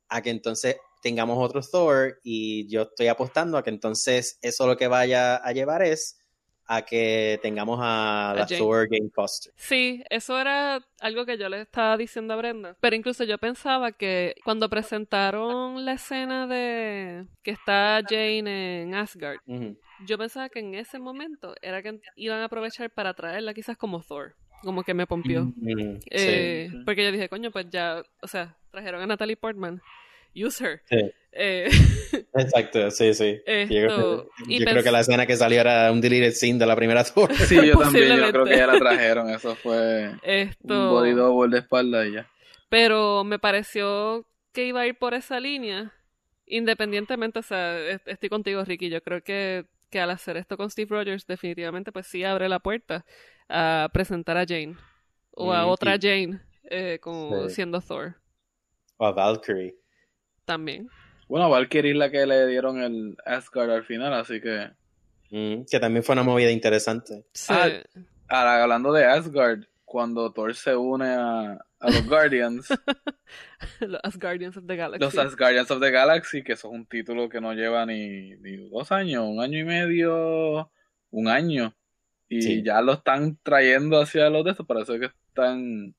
[0.09, 4.77] a que entonces tengamos otro Thor y yo estoy apostando a que entonces eso lo
[4.77, 6.17] que vaya a llevar es
[6.65, 9.53] a que tengamos a, la Thor Game Foster.
[9.55, 12.77] Sí, eso era algo que yo le estaba diciendo a Brenda.
[12.79, 19.39] Pero incluso yo pensaba que cuando presentaron la escena de que está Jane en Asgard,
[20.05, 24.01] yo pensaba que en ese momento era que iban a aprovechar para traerla quizás como
[24.01, 24.35] Thor.
[24.61, 25.51] Como que me pompió.
[26.09, 29.81] Eh, porque yo dije, coño, pues ya, o sea, trajeron a Natalie Portman.
[30.33, 30.81] Use her.
[31.35, 31.69] Eh,
[32.35, 33.41] Exacto, sí, sí.
[33.45, 34.27] yo,
[34.65, 37.33] creo, que la escena que salió era un deleted scene de la primera tour.
[37.33, 39.29] Sí, yo también, yo creo que ya la trajeron.
[39.29, 40.11] Eso fue
[40.63, 42.29] un body double de espalda y ya.
[42.69, 45.93] Pero me pareció que iba a ir por esa línea.
[46.45, 48.89] Independientemente, o sea, estoy contigo, Ricky.
[48.89, 52.59] Yo creo que, que al hacer esto con Steve Rogers, definitivamente, pues sí abre la
[52.59, 53.05] puerta
[53.49, 54.75] a presentar a Jane.
[55.31, 58.15] O a mm, otra Jane, eh, como siendo Thor.
[58.97, 59.75] O a Valkyrie.
[60.45, 60.89] También.
[61.33, 64.69] Bueno, Valkyrie es la que le dieron el Asgard al final, así que.
[65.31, 67.25] Mm, que también fue una movida interesante.
[67.49, 72.67] Ah, hablando de Asgard, cuando Thor se une a, los Guardians.
[73.79, 75.17] los Guardians of the Galaxy.
[75.17, 78.35] Los Guardians of the Galaxy, que eso es un título que no lleva ni,
[78.69, 80.69] dos años, un año y medio,
[81.09, 81.73] un año.
[82.29, 85.95] Y ya lo están trayendo hacia los de estos, parece que están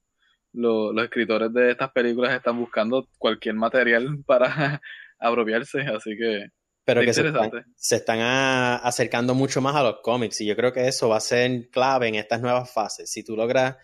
[0.52, 4.80] los escritores de estas películas están buscando cualquier material para
[5.18, 6.48] apropiarse, así que
[6.84, 11.08] pero que se están, acercando mucho más a los cómics y yo creo que eso
[11.08, 13.10] va a ser clave en estas nuevas fases.
[13.10, 13.76] Si tú logras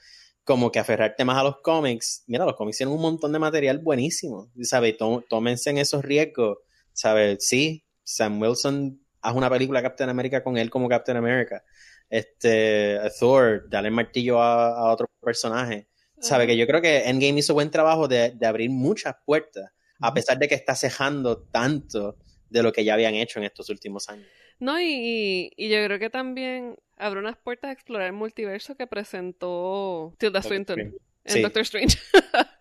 [0.45, 3.78] como que aferrarte más a los cómics, mira, los cómics tienen un montón de material
[3.78, 4.97] buenísimo, ¿sabes?
[4.99, 6.59] Tómense en esos riesgos,
[6.93, 7.47] ¿sabes?
[7.47, 11.62] Sí, Sam Wilson haz una película Captain America con él como Captain America.
[12.11, 15.87] Este, Thor, dale el martillo a, otro personaje.
[16.18, 16.47] ¿Sabe?
[16.47, 19.70] Que yo creo que Endgame hizo buen trabajo de, de abrir muchas puertas,
[20.01, 22.16] a pesar de que está cejando tanto
[22.48, 24.26] de lo que ya habían hecho en estos últimos años.
[24.59, 28.86] No, y, y, yo creo que también abre unas puertas a explorar el multiverso que
[28.86, 30.94] presentó Tilda Swinton
[31.24, 31.98] en Doctor Strange.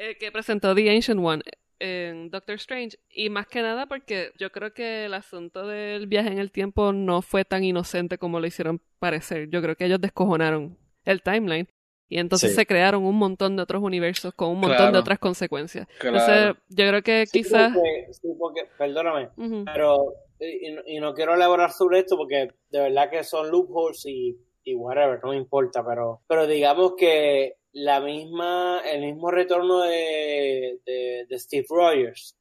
[0.00, 1.42] Eh, que presentó The Ancient One
[1.80, 3.00] en Doctor Strange.
[3.10, 6.92] Y más que nada porque yo creo que el asunto del viaje en el tiempo
[6.92, 9.50] no fue tan inocente como lo hicieron parecer.
[9.50, 11.68] Yo creo que ellos descojonaron el timeline.
[12.08, 15.86] Y entonces se crearon un montón de otros universos con un montón de otras consecuencias.
[16.02, 17.72] Entonces, yo creo que quizás...
[18.12, 19.28] sí, porque, perdóname,
[19.72, 24.74] pero, y, no quiero elaborar sobre esto porque de verdad que son loopholes y, y
[24.74, 31.38] whatever, no me importa, pero, pero digamos que la misma, el mismo retorno de, de,
[31.38, 32.36] Steve Rogers,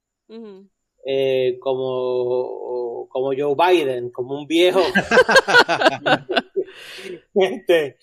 [1.05, 4.79] eh, como, como Joe Biden, como un viejo.
[7.35, 7.97] este,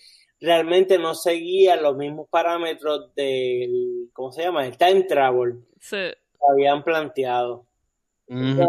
[0.45, 4.67] realmente no seguía los mismos parámetros del, ¿cómo se llama?
[4.67, 5.97] El time travel sí.
[5.97, 7.67] que habían planteado.
[8.27, 8.69] Pero,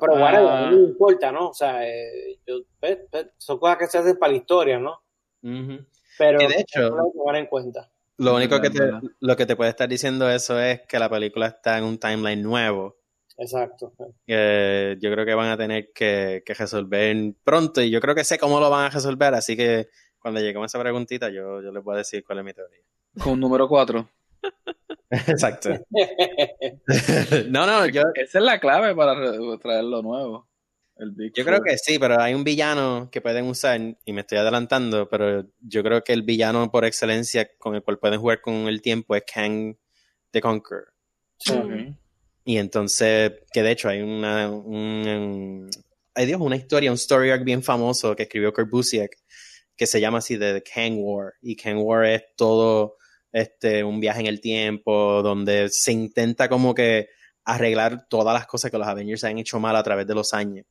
[0.00, 0.70] pero, bueno, ah.
[0.70, 1.50] no me importa, ¿no?
[1.50, 2.38] O sea, eh,
[2.80, 5.00] pues, pues, son cosas que se hacen para la historia, ¿no?
[5.40, 7.88] Pero de hecho, lo tomar en cuenta.
[8.16, 8.80] Lo único que te,
[9.20, 12.42] lo que te puede estar diciendo eso es que la película está en un timeline
[12.42, 12.96] nuevo.
[13.36, 13.92] Exacto.
[14.26, 18.36] yo creo que van a tener que, que resolver pronto y yo creo que sé
[18.36, 19.88] cómo lo van a resolver, así que
[20.20, 22.82] cuando lleguemos a esa preguntita, yo, yo les voy a decir cuál es mi teoría.
[23.22, 24.08] Con número 4.
[25.10, 25.70] Exacto.
[27.48, 28.02] no, no, yo...
[28.14, 29.14] Esa es la clave para
[29.58, 30.48] traer lo nuevo.
[31.34, 35.08] yo creo que sí, pero hay un villano que pueden usar, y me estoy adelantando,
[35.08, 38.82] pero yo creo que el villano por excelencia con el cual pueden jugar con el
[38.82, 39.76] tiempo es Kang
[40.30, 40.92] the Conqueror.
[42.44, 45.68] Y entonces, que de hecho hay una, un,
[46.14, 49.18] hay Dios, una historia, un story arc bien famoso que escribió Kurt Busiek,
[49.78, 51.34] que se llama así de Kang War.
[51.40, 52.96] Y Kang War es todo
[53.32, 57.08] este, un viaje en el tiempo donde se intenta como que
[57.44, 60.66] arreglar todas las cosas que los Avengers han hecho mal a través de los años.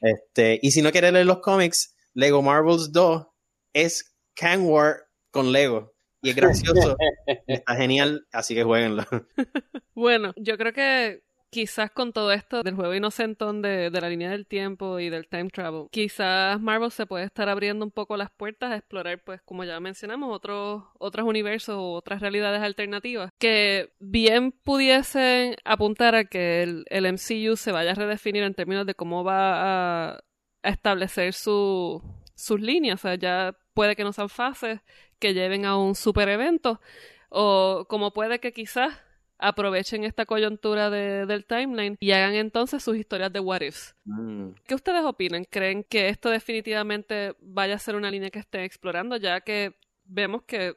[0.00, 3.26] Este, y si no quieres leer los cómics, Lego Marvels 2
[3.74, 5.92] es Kang War con Lego.
[6.22, 6.96] Y es gracioso,
[7.48, 9.04] está genial, así que jueguenlo.
[9.94, 11.22] Bueno, yo creo que
[11.52, 15.28] quizás con todo esto del juego inocentón de, de, la línea del tiempo y del
[15.28, 19.42] time travel, quizás Marvel se puede estar abriendo un poco las puertas a explorar, pues
[19.42, 26.24] como ya mencionamos, otros, otros universos o otras realidades alternativas que bien pudiesen apuntar a
[26.24, 30.24] que el, MCU se vaya a redefinir en términos de cómo va a,
[30.62, 32.02] establecer su,
[32.34, 34.80] sus líneas, o sea, ya puede que no sean fases
[35.18, 36.80] que lleven a un super evento
[37.28, 38.94] o como puede que quizás
[39.42, 43.94] aprovechen esta coyuntura de, del timeline y hagan entonces sus historias de what ifs.
[44.04, 44.50] Mm.
[44.66, 45.44] ¿Qué ustedes opinan?
[45.44, 49.16] ¿Creen que esto definitivamente vaya a ser una línea que estén explorando?
[49.16, 49.74] Ya que
[50.04, 50.76] vemos que,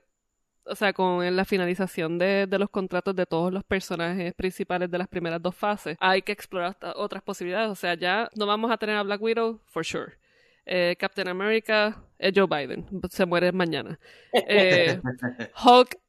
[0.66, 4.98] o sea, con la finalización de, de los contratos de todos los personajes principales de
[4.98, 7.70] las primeras dos fases, hay que explorar otras posibilidades.
[7.70, 10.14] O sea, ya no vamos a tener a Black Widow, for sure.
[10.66, 14.00] Eh, Captain America, es Joe Biden, se muere mañana.
[14.48, 15.00] Eh,
[15.64, 16.00] Hulk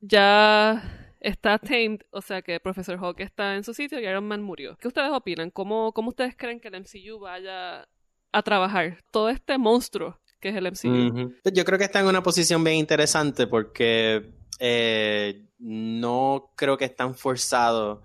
[0.00, 4.42] ya está tamed, o sea que Professor Hulk está en su sitio y Iron Man
[4.42, 4.76] murió.
[4.80, 5.50] ¿Qué ustedes opinan?
[5.50, 7.88] ¿Cómo, cómo ustedes creen que el MCU vaya
[8.32, 11.32] a trabajar todo este monstruo que es el MCU?
[11.52, 17.16] Yo creo que está en una posición bien interesante porque eh, no creo que están
[17.16, 18.04] forzados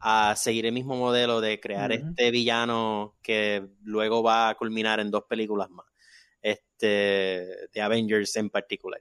[0.00, 5.10] a seguir el mismo modelo de crear este villano que luego va a culminar en
[5.10, 5.86] dos películas más,
[6.40, 9.00] este, de Avengers en particular.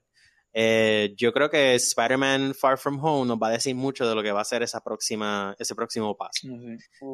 [0.53, 4.23] Eh, yo creo que Spider-Man Far From Home nos va a decir mucho de lo
[4.23, 6.47] que va a ser esa próxima, ese próximo paso.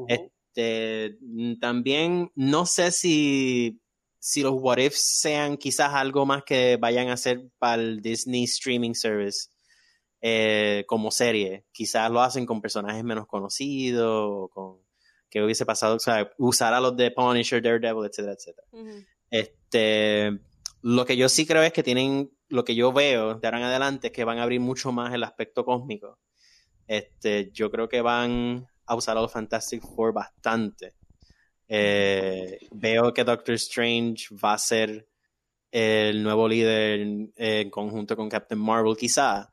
[0.08, 3.80] este, mm, también no sé si,
[4.20, 8.46] si los What Ifs sean quizás algo más que vayan a hacer para el Disney
[8.46, 9.50] Streaming Service
[10.22, 11.66] eh, como serie.
[11.72, 14.88] Quizás lo hacen con personajes menos conocidos, con
[15.30, 18.68] que hubiese pasado, o sea, usar a los de Punisher, Daredevil, etcétera, etcétera.
[19.30, 20.40] Este,
[20.82, 23.66] lo que yo sí creo es que tienen lo que yo veo de ahora en
[23.66, 26.20] adelante es que van a abrir mucho más el aspecto cósmico.
[26.88, 30.94] Este, yo creo que van a usar a los Fantastic Four bastante.
[31.68, 35.08] Eh, veo que Doctor Strange va a ser
[35.72, 37.02] el nuevo líder
[37.36, 39.52] en, conjunto con Captain Marvel, quizá.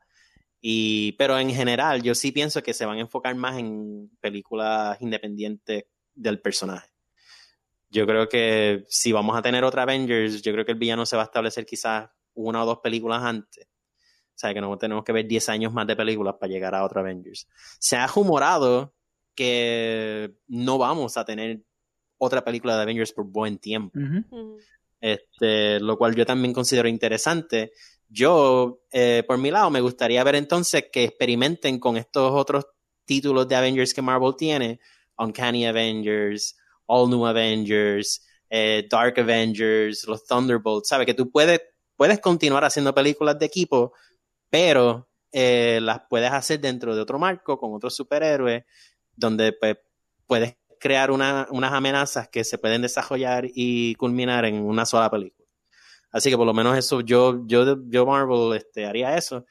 [0.61, 4.97] Y, pero en general, yo sí pienso que se van a enfocar más en películas
[5.01, 6.89] independientes del personaje.
[7.89, 11.15] Yo creo que si vamos a tener otra Avengers, yo creo que el villano se
[11.15, 13.65] va a establecer quizás una o dos películas antes.
[13.65, 16.83] O sea, que no tenemos que ver 10 años más de películas para llegar a
[16.83, 17.47] otra Avengers.
[17.79, 18.93] Se ha humorado
[19.33, 21.61] que no vamos a tener
[22.17, 23.97] otra película de Avengers por buen tiempo.
[24.99, 27.71] este, lo cual yo también considero interesante.
[28.09, 32.65] Yo, eh, por mi lado, me gustaría ver entonces que experimenten con estos otros
[33.05, 34.79] títulos de Avengers que Marvel tiene.
[35.17, 36.57] Uncanny Avengers,
[36.87, 40.89] All New Avengers, eh, Dark Avengers, los Thunderbolts.
[40.89, 41.05] ¿Sabes?
[41.05, 41.61] Que tú puedes,
[41.95, 43.93] puedes continuar haciendo películas de equipo,
[44.49, 48.63] pero eh, las puedes hacer dentro de otro marco, con otros superhéroes,
[49.15, 49.77] donde pues,
[50.25, 55.47] puedes crear unas amenazas que se pueden desarrollar y culminar en una sola película.
[56.11, 59.45] Así que por lo menos eso, yo, yo, yo Marvel este, haría eso.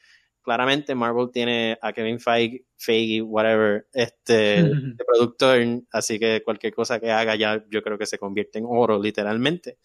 [0.45, 5.59] Claramente Marvel tiene a Kevin Feige, Feige whatever, este, de productor,
[5.91, 9.79] así que cualquier cosa que haga ya yo creo que se convierte en oro, literalmente.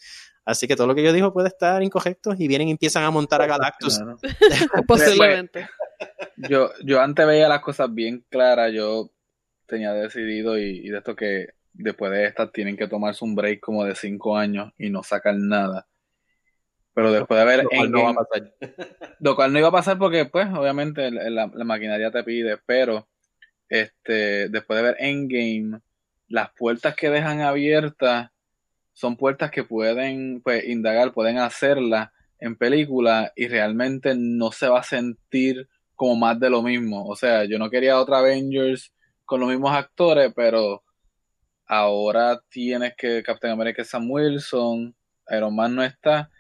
[0.45, 3.11] Así que todo lo que yo digo puede estar incorrecto y vienen y empiezan a
[3.11, 4.01] montar a Galactus.
[4.87, 5.69] Posiblemente.
[6.37, 9.11] Yo, yo antes veía las cosas bien claras, yo
[9.67, 13.85] tenía decidido y, de esto que después de esta tienen que tomarse un break como
[13.85, 15.87] de cinco años y no sacar nada.
[17.01, 18.53] Pero después de ver lo cual no va a pasar.
[19.21, 23.09] Lo cual no iba a pasar porque, pues, obviamente la, maquinaria te pide, pero
[23.71, 25.81] este, después de ver Endgame,
[26.29, 28.31] las puertas que dejan abiertas
[28.93, 34.81] son puertas que pueden pues, indagar, pueden hacerlas en película y realmente no se va
[34.81, 37.07] a sentir como más de lo mismo.
[37.07, 38.93] O sea, yo no quería otra Avengers
[39.25, 40.83] con los mismos actores, pero
[41.67, 44.95] ahora tienes que Captain America Sam Wilson,
[45.31, 46.31] Iron Man no está,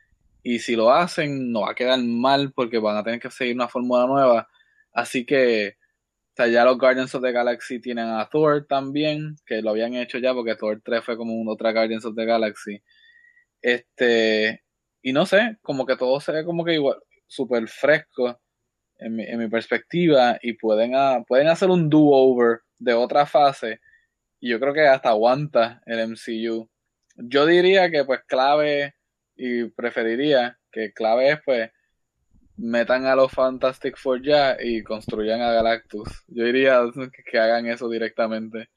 [0.42, 3.54] y si lo hacen no va a quedar mal porque van a tener que seguir
[3.54, 4.48] una fórmula nueva.
[4.92, 5.76] Así que
[6.38, 10.18] o ya los Guardians of the Galaxy tienen a Thor también, que lo habían hecho
[10.18, 12.82] ya porque Thor 3 fue como un otra Guardians of the Galaxy.
[13.60, 14.62] Este,
[15.02, 18.40] y no sé, como que todo se ve como que igual, súper fresco
[18.98, 20.92] en mi, en mi perspectiva y pueden,
[21.26, 23.80] pueden hacer un do-over de otra fase
[24.40, 26.70] y yo creo que hasta aguanta el MCU.
[27.16, 28.94] Yo diría que pues clave
[29.42, 31.70] y preferiría que clave es pues
[32.58, 36.24] metan a los Fantastic Four ya y construyan a Galactus.
[36.28, 36.82] Yo diría
[37.30, 38.68] que, hagan eso directamente.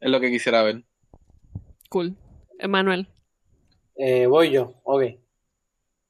[0.00, 0.84] Es lo que quisiera ver.
[1.90, 2.16] Cool.
[2.58, 3.08] Emanuel.
[3.94, 5.02] Eh, voy yo, ok.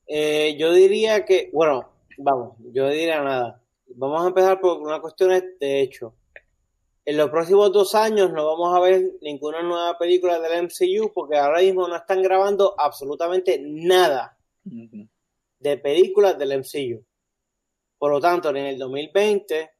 [0.07, 3.61] Eh, yo diría que, bueno, vamos, yo diría nada.
[3.97, 6.14] Vamos a empezar por una cuestión de hecho
[7.05, 11.36] en los próximos dos años no vamos a ver ninguna nueva película del MCU porque
[11.36, 17.05] ahora mismo no están grabando absolutamente nada de películas del MCU.
[17.98, 19.70] Por lo tanto, ni en el 2020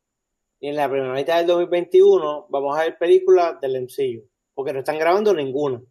[0.63, 4.81] ni en la primera mitad del 2021 vamos a ver películas del MCU porque no
[4.81, 5.83] están grabando ninguna.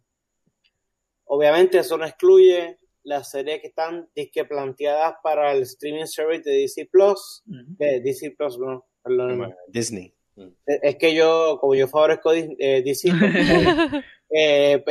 [1.24, 6.56] Obviamente eso no excluye las series que están disque planteadas para el streaming service de
[6.56, 9.54] DC Plus, de DC Plus, no, perdón.
[9.68, 10.14] Disney.
[10.40, 13.12] Eh, es que yo, como yo favorezco eh, Disney,
[14.30, 14.82] eh,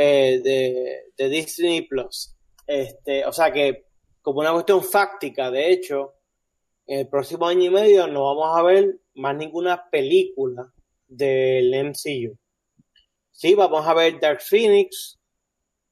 [1.18, 2.36] de, Disney Plus,
[2.68, 3.86] este, o sea que
[4.22, 6.16] como una cuestión fáctica, de hecho,
[6.86, 10.72] en el próximo año y medio no vamos a ver más ninguna película
[11.08, 12.38] del MCU.
[13.32, 15.20] Sí, vamos a ver Dark Phoenix,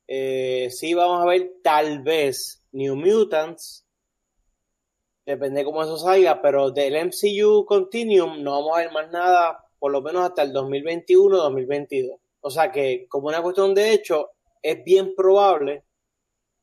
[0.08, 3.87] sí vamos a ver tal vez New Mutants,
[5.28, 9.62] Depende de cómo eso salga, pero del MCU Continuum no vamos a ver más nada,
[9.78, 12.18] por lo menos hasta el 2021-2022.
[12.40, 14.30] O sea que, como una cuestión de hecho,
[14.62, 15.84] es bien probable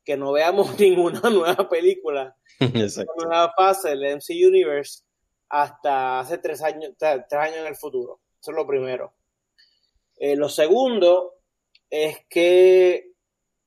[0.03, 5.03] que no veamos ninguna nueva película, una nueva fase del MCU Universe
[5.47, 8.19] hasta hace tres años, tres años en el futuro.
[8.41, 9.13] Eso es lo primero.
[10.17, 11.35] Eh, lo segundo
[11.87, 13.11] es que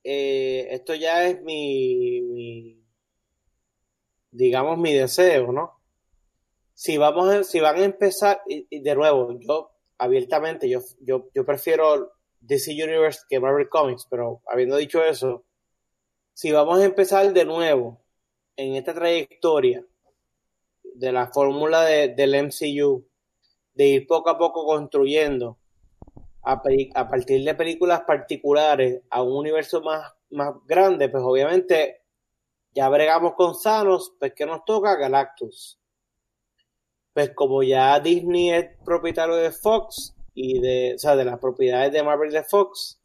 [0.03, 2.78] eh, esto ya es mi
[4.31, 5.79] digamos, mi deseo, ¿no?
[6.73, 12.13] Si vamos, si van a empezar, y, de nuevo, yo abiertamente, yo, yo, yo prefiero
[12.41, 15.43] DC Universe que Marvel Comics, pero habiendo dicho eso,
[16.33, 18.01] si vamos a empezar de nuevo
[18.55, 19.85] en esta trayectoria
[20.93, 23.05] de la fórmula del MCU,
[23.73, 25.57] de ir poco a poco construyendo
[26.43, 26.61] a,
[26.95, 31.98] a, partir de películas particulares a un universo más, más grande, pues obviamente
[32.73, 35.79] ya bregamos con Thanos, pues que nos toca Galactus.
[37.13, 41.91] Pues como ya Disney es propietario de Fox y de, o sea, de las propiedades
[41.91, 42.99] de Marvel de Fox,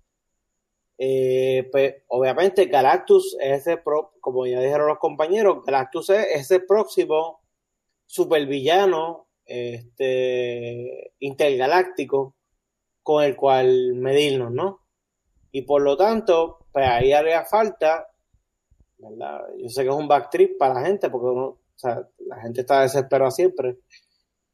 [0.98, 3.82] eh, pues obviamente Galactus es ese,
[4.20, 7.40] como ya dijeron los compañeros, Galactus es ese próximo
[8.06, 12.36] supervillano este, intergaláctico
[13.02, 14.80] con el cual medirnos, ¿no?
[15.50, 18.08] Y por lo tanto, pues ahí haría falta,
[19.10, 19.42] ¿verdad?
[19.58, 22.62] Yo sé que es un backtrip para la gente, porque uno, o sea, la gente
[22.62, 23.78] está desesperada siempre,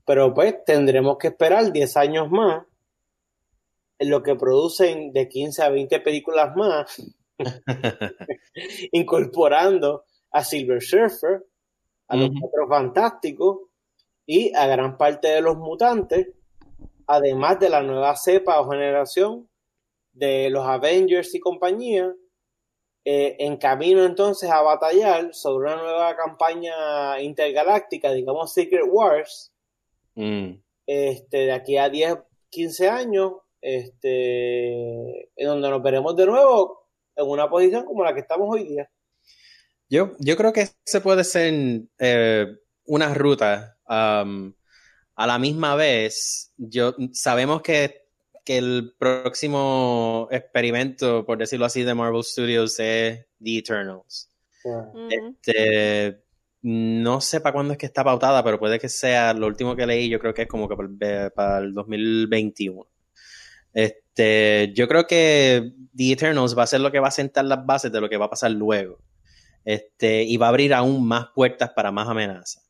[0.05, 2.65] pero pues tendremos que esperar 10 años más
[3.99, 7.03] en lo que producen de 15 a 20 películas más,
[8.93, 11.47] incorporando a Silver Surfer,
[12.09, 13.59] a los Cuatro Fantásticos
[14.27, 16.29] y a gran parte de los mutantes,
[17.07, 19.49] además de la nueva cepa o generación
[20.13, 22.13] de los Avengers y compañía,
[23.05, 29.53] eh, en camino entonces a batallar sobre una nueva campaña intergaláctica, digamos Secret Wars,
[30.15, 30.53] mm.
[30.87, 32.19] este, de aquí a 10,
[32.51, 38.21] 15 años, este, en donde nos veremos de nuevo en una posición como la que
[38.21, 38.91] estamos hoy día.
[39.89, 42.47] Yo, yo creo que se puede ser eh,
[42.85, 44.53] una ruta um,
[45.17, 46.53] a la misma vez.
[46.57, 48.07] Yo, sabemos que,
[48.45, 54.29] que, el próximo experimento, por decirlo así, de Marvel Studios es The Eternals.
[55.09, 56.23] Este,
[56.63, 59.87] no sé para cuándo es que está pautada, pero puede que sea lo último que
[59.87, 62.87] leí, yo creo que es como que para, para el 2021.
[63.73, 67.65] Este, yo creo que The Eternals va a ser lo que va a sentar las
[67.65, 68.99] bases de lo que va a pasar luego.
[69.65, 72.70] Este, y va a abrir aún más puertas para más amenazas.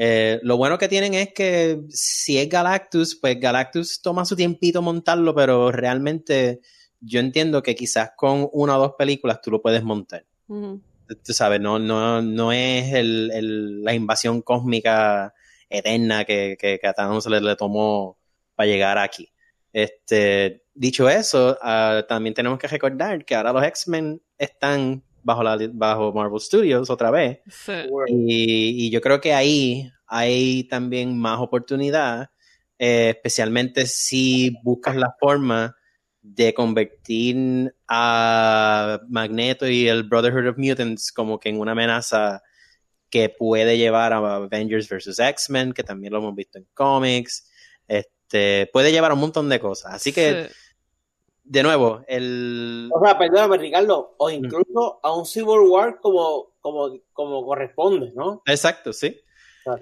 [0.00, 4.80] Eh, lo bueno que tienen es que si es Galactus, pues Galactus toma su tiempito
[4.80, 6.60] montarlo, pero realmente
[7.00, 10.24] yo entiendo que quizás con una o dos películas tú lo puedes montar.
[10.46, 15.34] Tú sabes, no, no, no es el, la invasión cósmica
[15.68, 18.18] eterna que, que, a Thanos le, le tomó
[18.54, 19.28] para llegar aquí.
[19.72, 25.58] Este, dicho eso, ah, también tenemos que recordar que ahora los X-Men están bajo, la,
[25.72, 27.40] bajo Marvel Studios otra vez.
[28.08, 32.30] Y, yo creo que ahí hay también más oportunidad,
[32.78, 35.76] eh, especialmente si buscas la forma
[36.22, 42.42] de convertir a Magneto y el Brotherhood of Mutants como que en una amenaza
[43.10, 45.18] que puede llevar a Avengers vs.
[45.18, 47.50] X-Men, que también lo hemos visto en cómics.
[47.86, 49.94] Este, puede llevar a un montón de cosas.
[49.94, 50.48] Así que
[51.48, 52.90] de nuevo, el...
[52.92, 58.42] O sea, perdóname, Ricardo, o incluso a un Civil War como, como, como corresponde, ¿no?
[58.46, 59.18] Exacto, sí.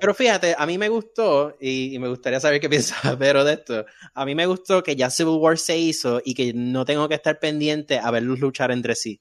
[0.00, 3.84] Pero fíjate, a mí me gustó, y, me gustaría saber qué piensa Pero de esto,
[4.14, 7.16] a mí me gustó que ya Civil War se hizo y que no tengo que
[7.16, 9.20] estar pendiente a verlos luchar entre sí.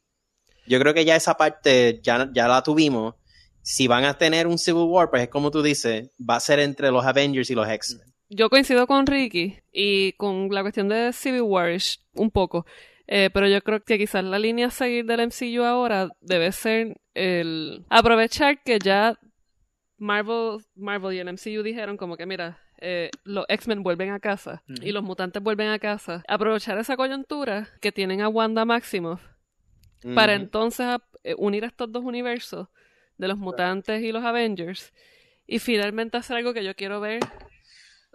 [0.67, 3.15] Yo creo que ya esa parte ya, ya la tuvimos.
[3.61, 6.59] Si van a tener un Civil War, pues es como tú dices, va a ser
[6.59, 11.13] entre los Avengers y los X-Men yo coincido con Ricky y con la cuestión de
[11.13, 11.71] Civil War
[12.13, 12.65] un poco.
[13.07, 16.99] Eh, pero yo creo que quizás la línea a seguir del MCU ahora debe ser
[17.13, 19.19] el aprovechar que ya
[19.97, 24.63] Marvel, Marvel y el MCU dijeron como que mira, eh, los X-Men vuelven a casa
[24.81, 26.23] y los mutantes vuelven a casa.
[26.27, 29.21] Aprovechar esa coyuntura que tienen a Wanda Maximoff
[30.13, 30.85] para entonces
[31.23, 32.67] eh, unir a estos dos universos
[33.17, 34.93] de los mutantes y los Avengers
[35.47, 37.19] y finalmente hacer algo que yo quiero ver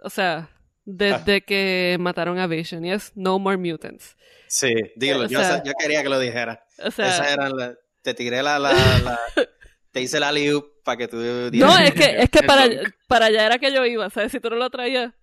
[0.01, 0.49] o sea,
[0.85, 1.41] desde ah.
[1.41, 4.17] que mataron a Vision, y es No More Mutants.
[4.47, 6.65] Sí, dilo, yo, yo, quería que lo dijera.
[6.83, 8.71] O sea, Esa era la, te tiré la, la,
[9.91, 11.17] te hice la liu para que tú
[11.53, 12.67] No, es que, es que para,
[13.07, 14.31] para allá era que yo iba, ¿sabes?
[14.31, 15.13] Si tú no lo traías,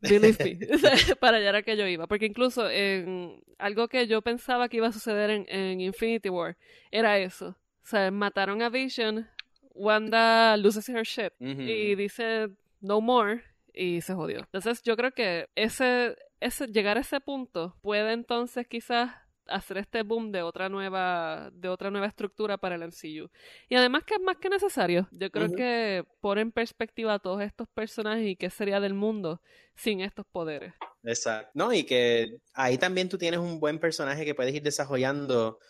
[0.00, 0.66] believe me.
[1.20, 2.06] para allá era que yo iba.
[2.06, 6.56] Porque incluso en algo que yo pensaba que iba a suceder en, en Infinity War
[6.90, 7.48] era eso.
[7.82, 9.28] O sea, mataron a Vision,
[9.74, 12.48] Wanda loses her ship y dice
[12.80, 13.42] no more
[13.78, 14.40] y se jodió.
[14.40, 19.12] Entonces yo creo que ese, ese, llegar a ese punto puede entonces quizás
[19.46, 23.30] hacer este boom de otra nueva de otra nueva estructura para el MCU.
[23.68, 25.08] Y además que es más que necesario.
[25.10, 29.40] Yo creo que pone en perspectiva a todos estos personajes y qué sería del mundo
[29.74, 30.74] sin estos poderes.
[31.02, 31.50] Exacto.
[31.54, 35.60] No, y que ahí también tú tienes un buen personaje que puedes ir desarrollando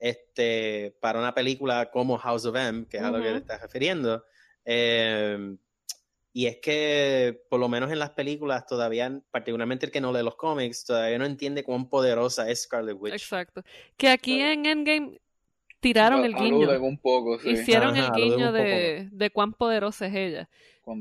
[0.00, 3.62] este para una película como House of M, que es a lo que te estás
[3.62, 4.24] refiriendo.
[4.64, 5.56] Eh,
[6.38, 10.22] y es que, por lo menos en las películas, todavía, particularmente el que no lee
[10.22, 13.12] los cómics, todavía no entiende cuán poderosa es Scarlet Witch.
[13.12, 13.64] Exacto.
[13.96, 15.20] Que aquí en Endgame
[15.80, 16.70] tiraron el guiño.
[16.80, 20.48] Un poco, Hicieron el guiño de, de, cuán poderosa es ella.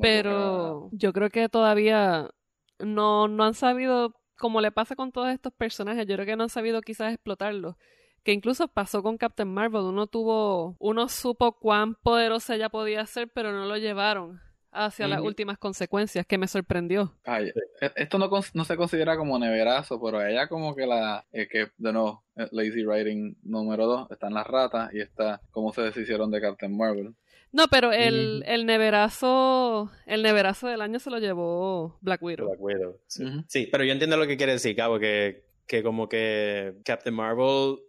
[0.02, 2.32] Pero yo creo que todavía
[2.80, 6.46] no, no han sabido, como le pasa con todos estos personajes, yo creo que no
[6.46, 7.78] han sabido quizás explotarlo
[8.24, 9.84] que incluso pasó con Captain Marvel.
[9.84, 14.47] Uno tuvo, uno supo cuán poderosa ella podía ser, pero no lo llevaron
[14.86, 17.14] hacia las últimas consecuencias, que me sorprendió.
[17.26, 17.52] Ay,
[17.82, 21.68] e, esto no, no, se considera como neverazo, pero ella como que la, eh, que
[21.78, 26.32] de nuevo, eh, Lazy Writing número 2, están las ratas y está cómo se deshicieron
[26.32, 27.16] de Captain Marvel.
[27.52, 32.48] No, pero el, el neverazo, el neverazo del año se lo llevó Black Widow.
[32.48, 33.70] Black Widow, sí.
[33.72, 37.80] pero yo entiendo lo que quiere decir, Cabo, que, que como que Captain Marvel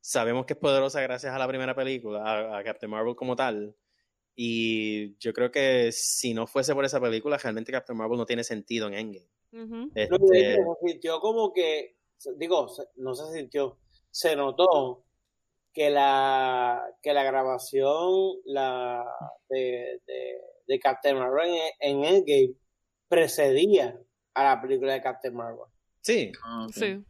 [0.00, 3.74] sabemos que es poderosa gracias a la primera película, a Captain Marvel como tal,
[4.38, 8.44] y yo creo que si no fuese por esa película, realmente Captain Marvel no tiene
[8.44, 9.90] sentido en Endgame.
[9.94, 10.56] este...
[10.56, 11.96] se sintió como que,
[12.36, 13.78] digo, no se sintió,
[14.10, 15.06] se notó
[15.72, 19.04] que la, que la grabación la,
[19.48, 20.02] de,
[20.66, 22.54] de, Captain Marvel en, Endgame
[23.08, 23.98] precedía
[24.34, 25.64] a la película de Captain Marvel.
[26.02, 26.30] Sí.
[26.44, 27.02] Ah, sí.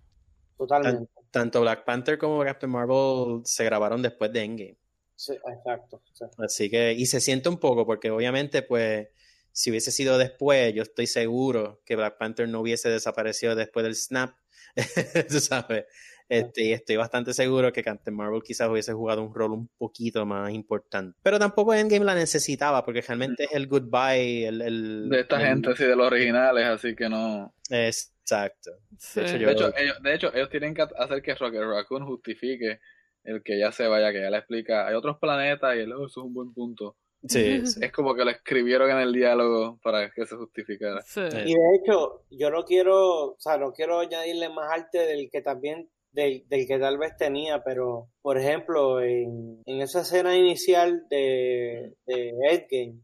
[0.57, 1.11] Totalmente.
[1.33, 4.79] Tanto Black Panther como Captain Marvel se grabaron después de Endgame.
[5.17, 6.03] Sí, exacto,
[6.39, 9.09] Así que, y se siente un poco, porque obviamente, pues,
[9.51, 13.95] si hubiese sido después, yo estoy seguro que Black Panther no hubiese desaparecido después del
[13.95, 14.35] snap,
[15.29, 15.87] tú sabes.
[16.29, 20.27] Este, y estoy bastante seguro que Captain Marvel quizás hubiese jugado un rol un poquito
[20.27, 21.17] más importante.
[21.23, 25.09] Pero tampoco Endgame la necesitaba, porque realmente es el goodbye, el...
[25.09, 27.55] de esta gente, sí, de los originales, así que no...
[27.71, 28.73] Exacto.
[29.15, 32.81] De, hecho, ellos, de hecho, ellos tienen que hacer que Rocket Raccoon justifique
[33.27, 36.07] el que ya se vaya, que ya le explica, hay otros planetas y él, oh,
[36.07, 36.97] eso es un buen punto.
[37.29, 41.03] Sí, Es como que lo escribieron en el diálogo para que se justificara.
[41.17, 45.43] Y de hecho, yo no quiero, o sea, no quiero añadirle más arte del que
[45.43, 51.05] también, del, del que tal vez tenía, pero, por ejemplo, en, en esa escena inicial
[51.11, 53.01] de, de Endgame,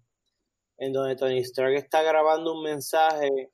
[0.78, 3.50] en donde Tony Stark está grabando un mensaje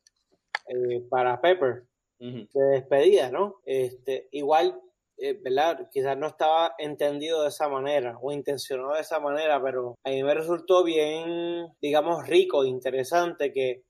[0.69, 1.85] eh, para Pepper,
[2.19, 3.61] de despedida, ¿no?
[3.64, 4.79] Este, igual
[5.21, 5.89] eh, ¿verdad?
[5.91, 10.23] Quizás no estaba entendido de esa manera o intencionado de esa manera, pero a mí
[10.23, 13.83] me resultó bien, digamos, rico, interesante que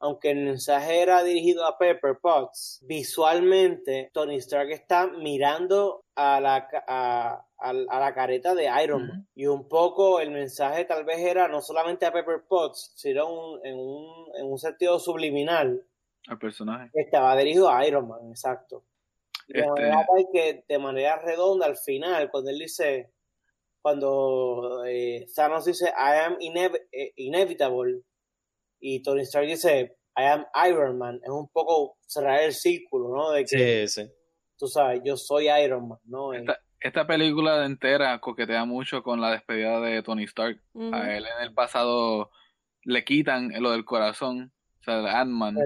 [0.00, 6.68] aunque el mensaje era dirigido a Pepper Potts, visualmente Tony Stark está mirando a la,
[6.86, 9.28] a, la careta de Iron Man.
[9.34, 13.78] Y un poco el mensaje tal vez era no solamente a Pepper Potts, sino en,
[13.78, 15.82] un, en un sentido subliminal.
[16.28, 16.90] Al personaje.
[16.92, 18.84] Estaba dirigido a Iron Man, exacto.
[19.48, 23.12] De este manera que de manera redonda al final, cuando él dice,
[23.82, 28.02] cuando eh, Thanos dice I am eh, inevitable
[28.80, 33.30] y Tony Stark dice I am Iron Man, es un poco cerrar el círculo, ¿no?
[33.32, 34.10] De que, sí, sí.
[34.56, 36.32] Tú sabes, yo soy Iron Man, ¿no?
[36.32, 40.60] Esta, esta película entera coquetea mucho con la despedida de Tony Stark.
[40.92, 42.30] A él en el pasado
[42.82, 45.56] le quitan lo del corazón, o sea, Ant-Man.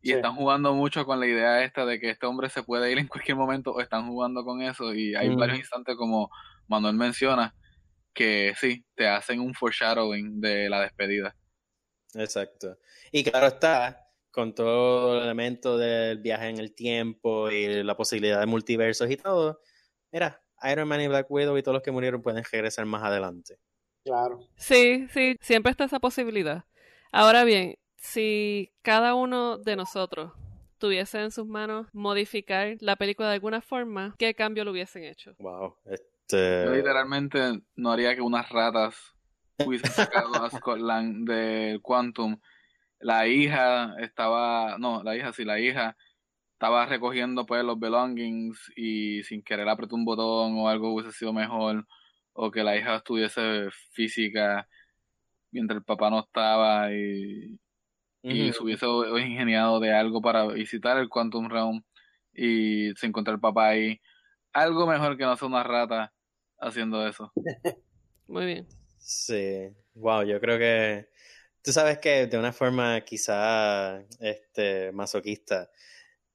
[0.00, 2.98] Y están jugando mucho con la idea esta de que este hombre se puede ir
[2.98, 6.30] en cualquier momento o están jugando con eso y hay varios instantes como
[6.68, 7.54] Manuel menciona
[8.14, 11.36] que sí, te hacen un foreshadowing de la despedida.
[12.14, 12.78] Exacto.
[13.12, 18.40] Y claro está, con todo el elemento del viaje en el tiempo y la posibilidad
[18.40, 19.60] de multiversos y todo,
[20.12, 23.58] mira, Iron Man y Black Widow y todos los que murieron pueden regresar más adelante.
[24.04, 24.40] Claro.
[24.56, 26.64] Sí, sí, siempre está esa posibilidad.
[27.12, 30.32] Ahora bien, si cada uno de nosotros
[30.78, 35.34] tuviese en sus manos modificar la película de alguna forma, ¿qué cambio lo hubiesen hecho?
[35.38, 36.64] Wow, este...
[36.64, 39.14] Yo literalmente no haría que unas ratas
[39.64, 42.38] hubiesen sacado a Scotland del Quantum.
[43.00, 45.96] La hija estaba, no, la hija sí, la hija
[46.52, 51.32] estaba recogiendo pues los belongings y sin querer apretó un botón o algo hubiese sido
[51.32, 51.86] mejor
[52.32, 54.68] o que la hija estuviese física
[55.50, 57.58] mientras el papá no estaba y
[58.22, 61.82] y se hubiese ingeniado de algo para visitar el Quantum Realm
[62.32, 64.00] y se encuentra el papá ahí.
[64.52, 66.12] Algo mejor que no ser una rata
[66.58, 67.32] haciendo eso.
[68.26, 68.68] Muy bien.
[68.98, 71.08] Sí, wow, yo creo que
[71.62, 75.70] tú sabes que de una forma quizá este masoquista,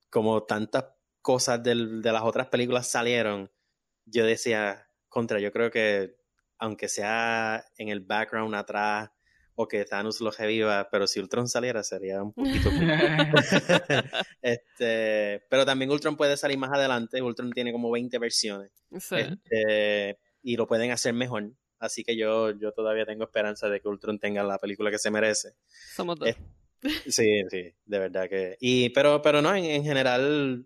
[0.10, 0.86] como tantas
[1.22, 3.52] cosas del, de las otras películas salieron,
[4.06, 6.16] yo decía, contra, yo creo que
[6.58, 9.10] aunque sea en el background atrás,
[9.56, 12.70] o que Thanos lo reviva, pero si Ultron saliera sería un poquito...
[14.42, 20.56] este, pero también Ultron puede salir más adelante, Ultron tiene como 20 versiones este, y
[20.56, 24.44] lo pueden hacer mejor, así que yo, yo todavía tengo esperanza de que Ultron tenga
[24.44, 25.54] la película que se merece.
[25.96, 26.30] Somos dos.
[27.08, 28.58] sí, sí, de verdad que...
[28.60, 30.66] Y, pero, pero no, en general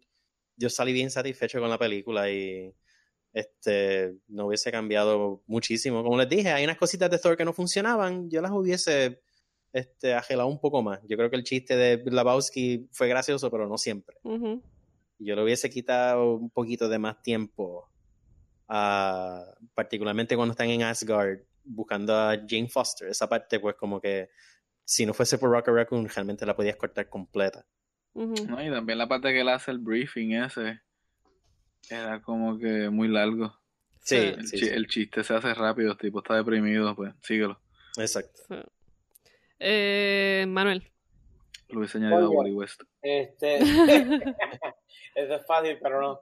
[0.58, 2.74] yo salí bien satisfecho con la película y
[3.38, 6.04] este, no hubiese cambiado muchísimo.
[6.04, 9.22] Como les dije, hay unas cositas de Thor que no funcionaban, yo las hubiese
[9.74, 11.00] este, agelado un poco más.
[11.08, 14.18] Yo creo que el chiste de Lebowski fue gracioso, pero no siempre.
[15.20, 17.92] Yo le hubiese quitado un poquito de más tiempo
[19.74, 23.08] particularmente cuando están en Asgard buscando a Jane Foster.
[23.08, 24.30] Esa parte, pues, como que
[24.84, 27.66] si no fuese por Rocket Raccoon, realmente la podías cortar completa.
[28.16, 30.82] no, y también la parte que él hace el briefing ese
[31.90, 33.54] era como que muy largo.
[34.00, 37.60] Sí, el, chiste se hace rápido, el tipo está deprimido, pues síguelo.
[37.98, 38.42] Exacto.
[39.60, 40.90] Eh, Manuel.
[41.70, 42.82] Lo hubiese añadido a Wally West.
[43.02, 43.58] Este,
[45.16, 46.22] eso es fácil, pero no.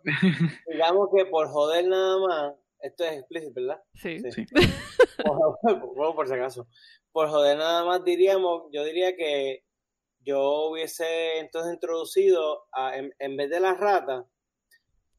[0.71, 3.83] Digamos que por joder nada más, esto es explícito, ¿verdad?
[3.93, 4.19] Sí.
[4.31, 4.45] sí.
[5.23, 6.67] Por, por si acaso.
[7.11, 9.63] Por joder nada más diríamos, yo diría que
[10.25, 14.25] yo hubiese entonces introducido, a, en, vez de la rata,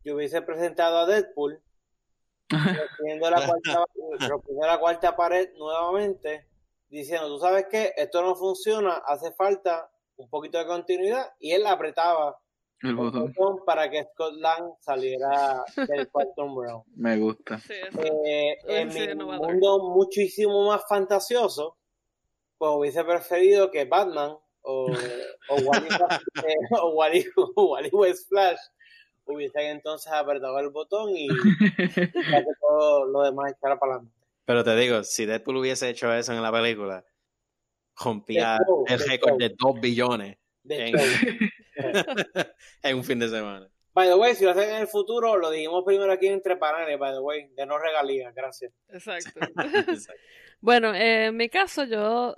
[0.06, 1.60] yo hubiese presentado a Deadpool,
[2.48, 3.84] rompiendo la, cuarta,
[4.60, 6.46] la cuarta pared nuevamente,
[6.88, 11.66] diciendo, tú sabes qué, esto no funciona, hace falta un poquito de continuidad, y él
[11.66, 12.38] apretaba
[12.82, 13.34] el botón.
[13.66, 16.82] para que Scott Lang saliera del Quantum Realm.
[16.94, 17.60] Me gusta.
[17.68, 21.78] Eh, en mi mundo muchísimo más fantasioso,
[22.58, 24.86] pues hubiese preferido que Batman o,
[25.48, 25.88] o, Wally,
[26.80, 27.26] o, Wally,
[27.56, 28.60] o Wally West Flash
[29.26, 31.28] hubiesen entonces apretado el botón y
[31.76, 34.16] que todo lo demás echara para adelante.
[34.44, 37.04] Pero te digo, si Deadpool hubiese hecho eso en la película,
[37.96, 40.94] rompía el récord de 2 billones en,
[42.82, 43.68] en, un fin de semana.
[43.92, 46.98] By the way, si lo hacen en el futuro, lo dijimos primero aquí entre paneles,
[46.98, 48.72] by the way, de no regalías, gracias.
[48.88, 49.40] Exacto.
[50.60, 52.36] bueno, en mi caso yo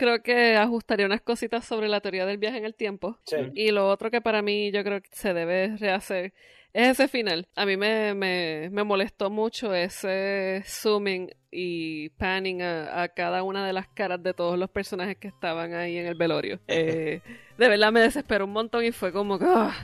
[0.00, 3.18] creo que ajustaría unas cositas sobre la teoría del viaje en el tiempo.
[3.54, 6.32] Y lo otro que para mí yo creo que se debe rehacer
[6.72, 7.46] es ese final.
[7.54, 13.74] A mí me, me, me molestó mucho ese zooming y panning a, cada una de
[13.74, 16.60] las caras de todos los personajes que estaban ahí en el velorio.
[16.68, 17.20] Eh,
[17.58, 19.44] de verdad me desesperó un montón y fue como que...
[19.46, 19.74] Ah,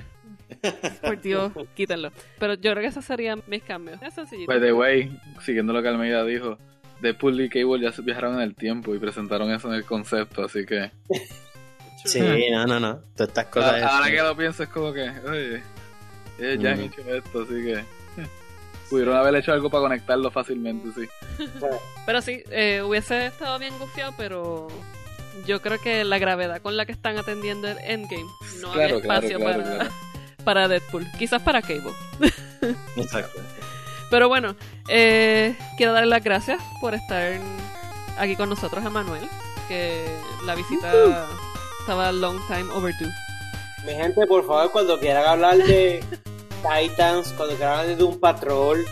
[1.02, 2.10] por Dios, quítenlo.
[2.38, 4.00] Pero yo creo que esos serían mis cambios.
[4.00, 4.50] Es sencillito.
[4.50, 5.10] By the way,
[5.42, 6.56] siguiendo lo que Almeida dijo,
[7.00, 10.44] Deadpool y Cable ya se viajaron en el tiempo y presentaron eso en el concepto,
[10.44, 10.90] así que.
[12.04, 12.20] Sí,
[12.50, 13.00] no, no, no.
[13.16, 13.82] Todas estas cosas.
[13.82, 15.62] Ahora, que lo pienso es como que, oye,
[16.58, 17.84] ya han hecho esto, así que.
[18.90, 21.08] Pudieron haber hecho algo para conectarlo fácilmente, sí.
[22.06, 24.68] Pero sí, eh, hubiese estado bien gufiado, pero
[25.44, 28.26] yo creo que la gravedad con la que están atendiendo el endgame
[28.60, 29.90] no hay espacio para,
[30.44, 31.04] para Deadpool.
[31.18, 31.90] Quizás para Cable.
[32.96, 33.40] Exacto.
[34.10, 34.54] Pero bueno,
[34.88, 37.40] eh, quiero darle las gracias por estar
[38.18, 39.28] aquí con nosotros a Manuel,
[39.68, 40.06] que
[40.44, 41.26] la visita
[41.80, 43.10] estaba long time overdue.
[43.84, 46.02] Mi gente, por favor, cuando quieran hablar de
[46.62, 48.84] Titans, cuando quieran hablar de un Patrol,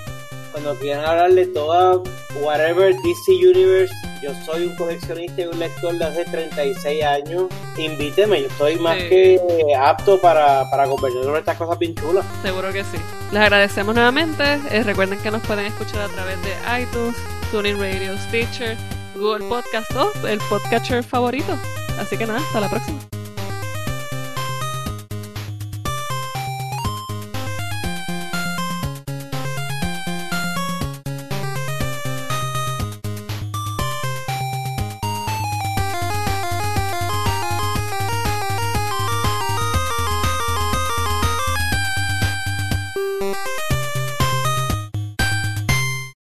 [0.54, 2.00] cuando quieran hablar de toda
[2.40, 3.92] whatever DC Universe,
[4.22, 7.48] yo soy un coleccionista y un lector de hace 36 años.
[7.76, 9.40] Invíteme, yo estoy más que
[9.76, 12.24] apto para, para conversar sobre estas cosas bien chulas.
[12.42, 12.98] Seguro que sí.
[13.32, 14.44] Les agradecemos nuevamente.
[14.70, 17.16] Eh, recuerden que nos pueden escuchar a través de iTunes,
[17.50, 18.76] TuneIn Radio, Stitcher,
[19.16, 21.58] Google Podcast o el podcatcher favorito.
[21.98, 23.00] Así que nada, hasta la próxima.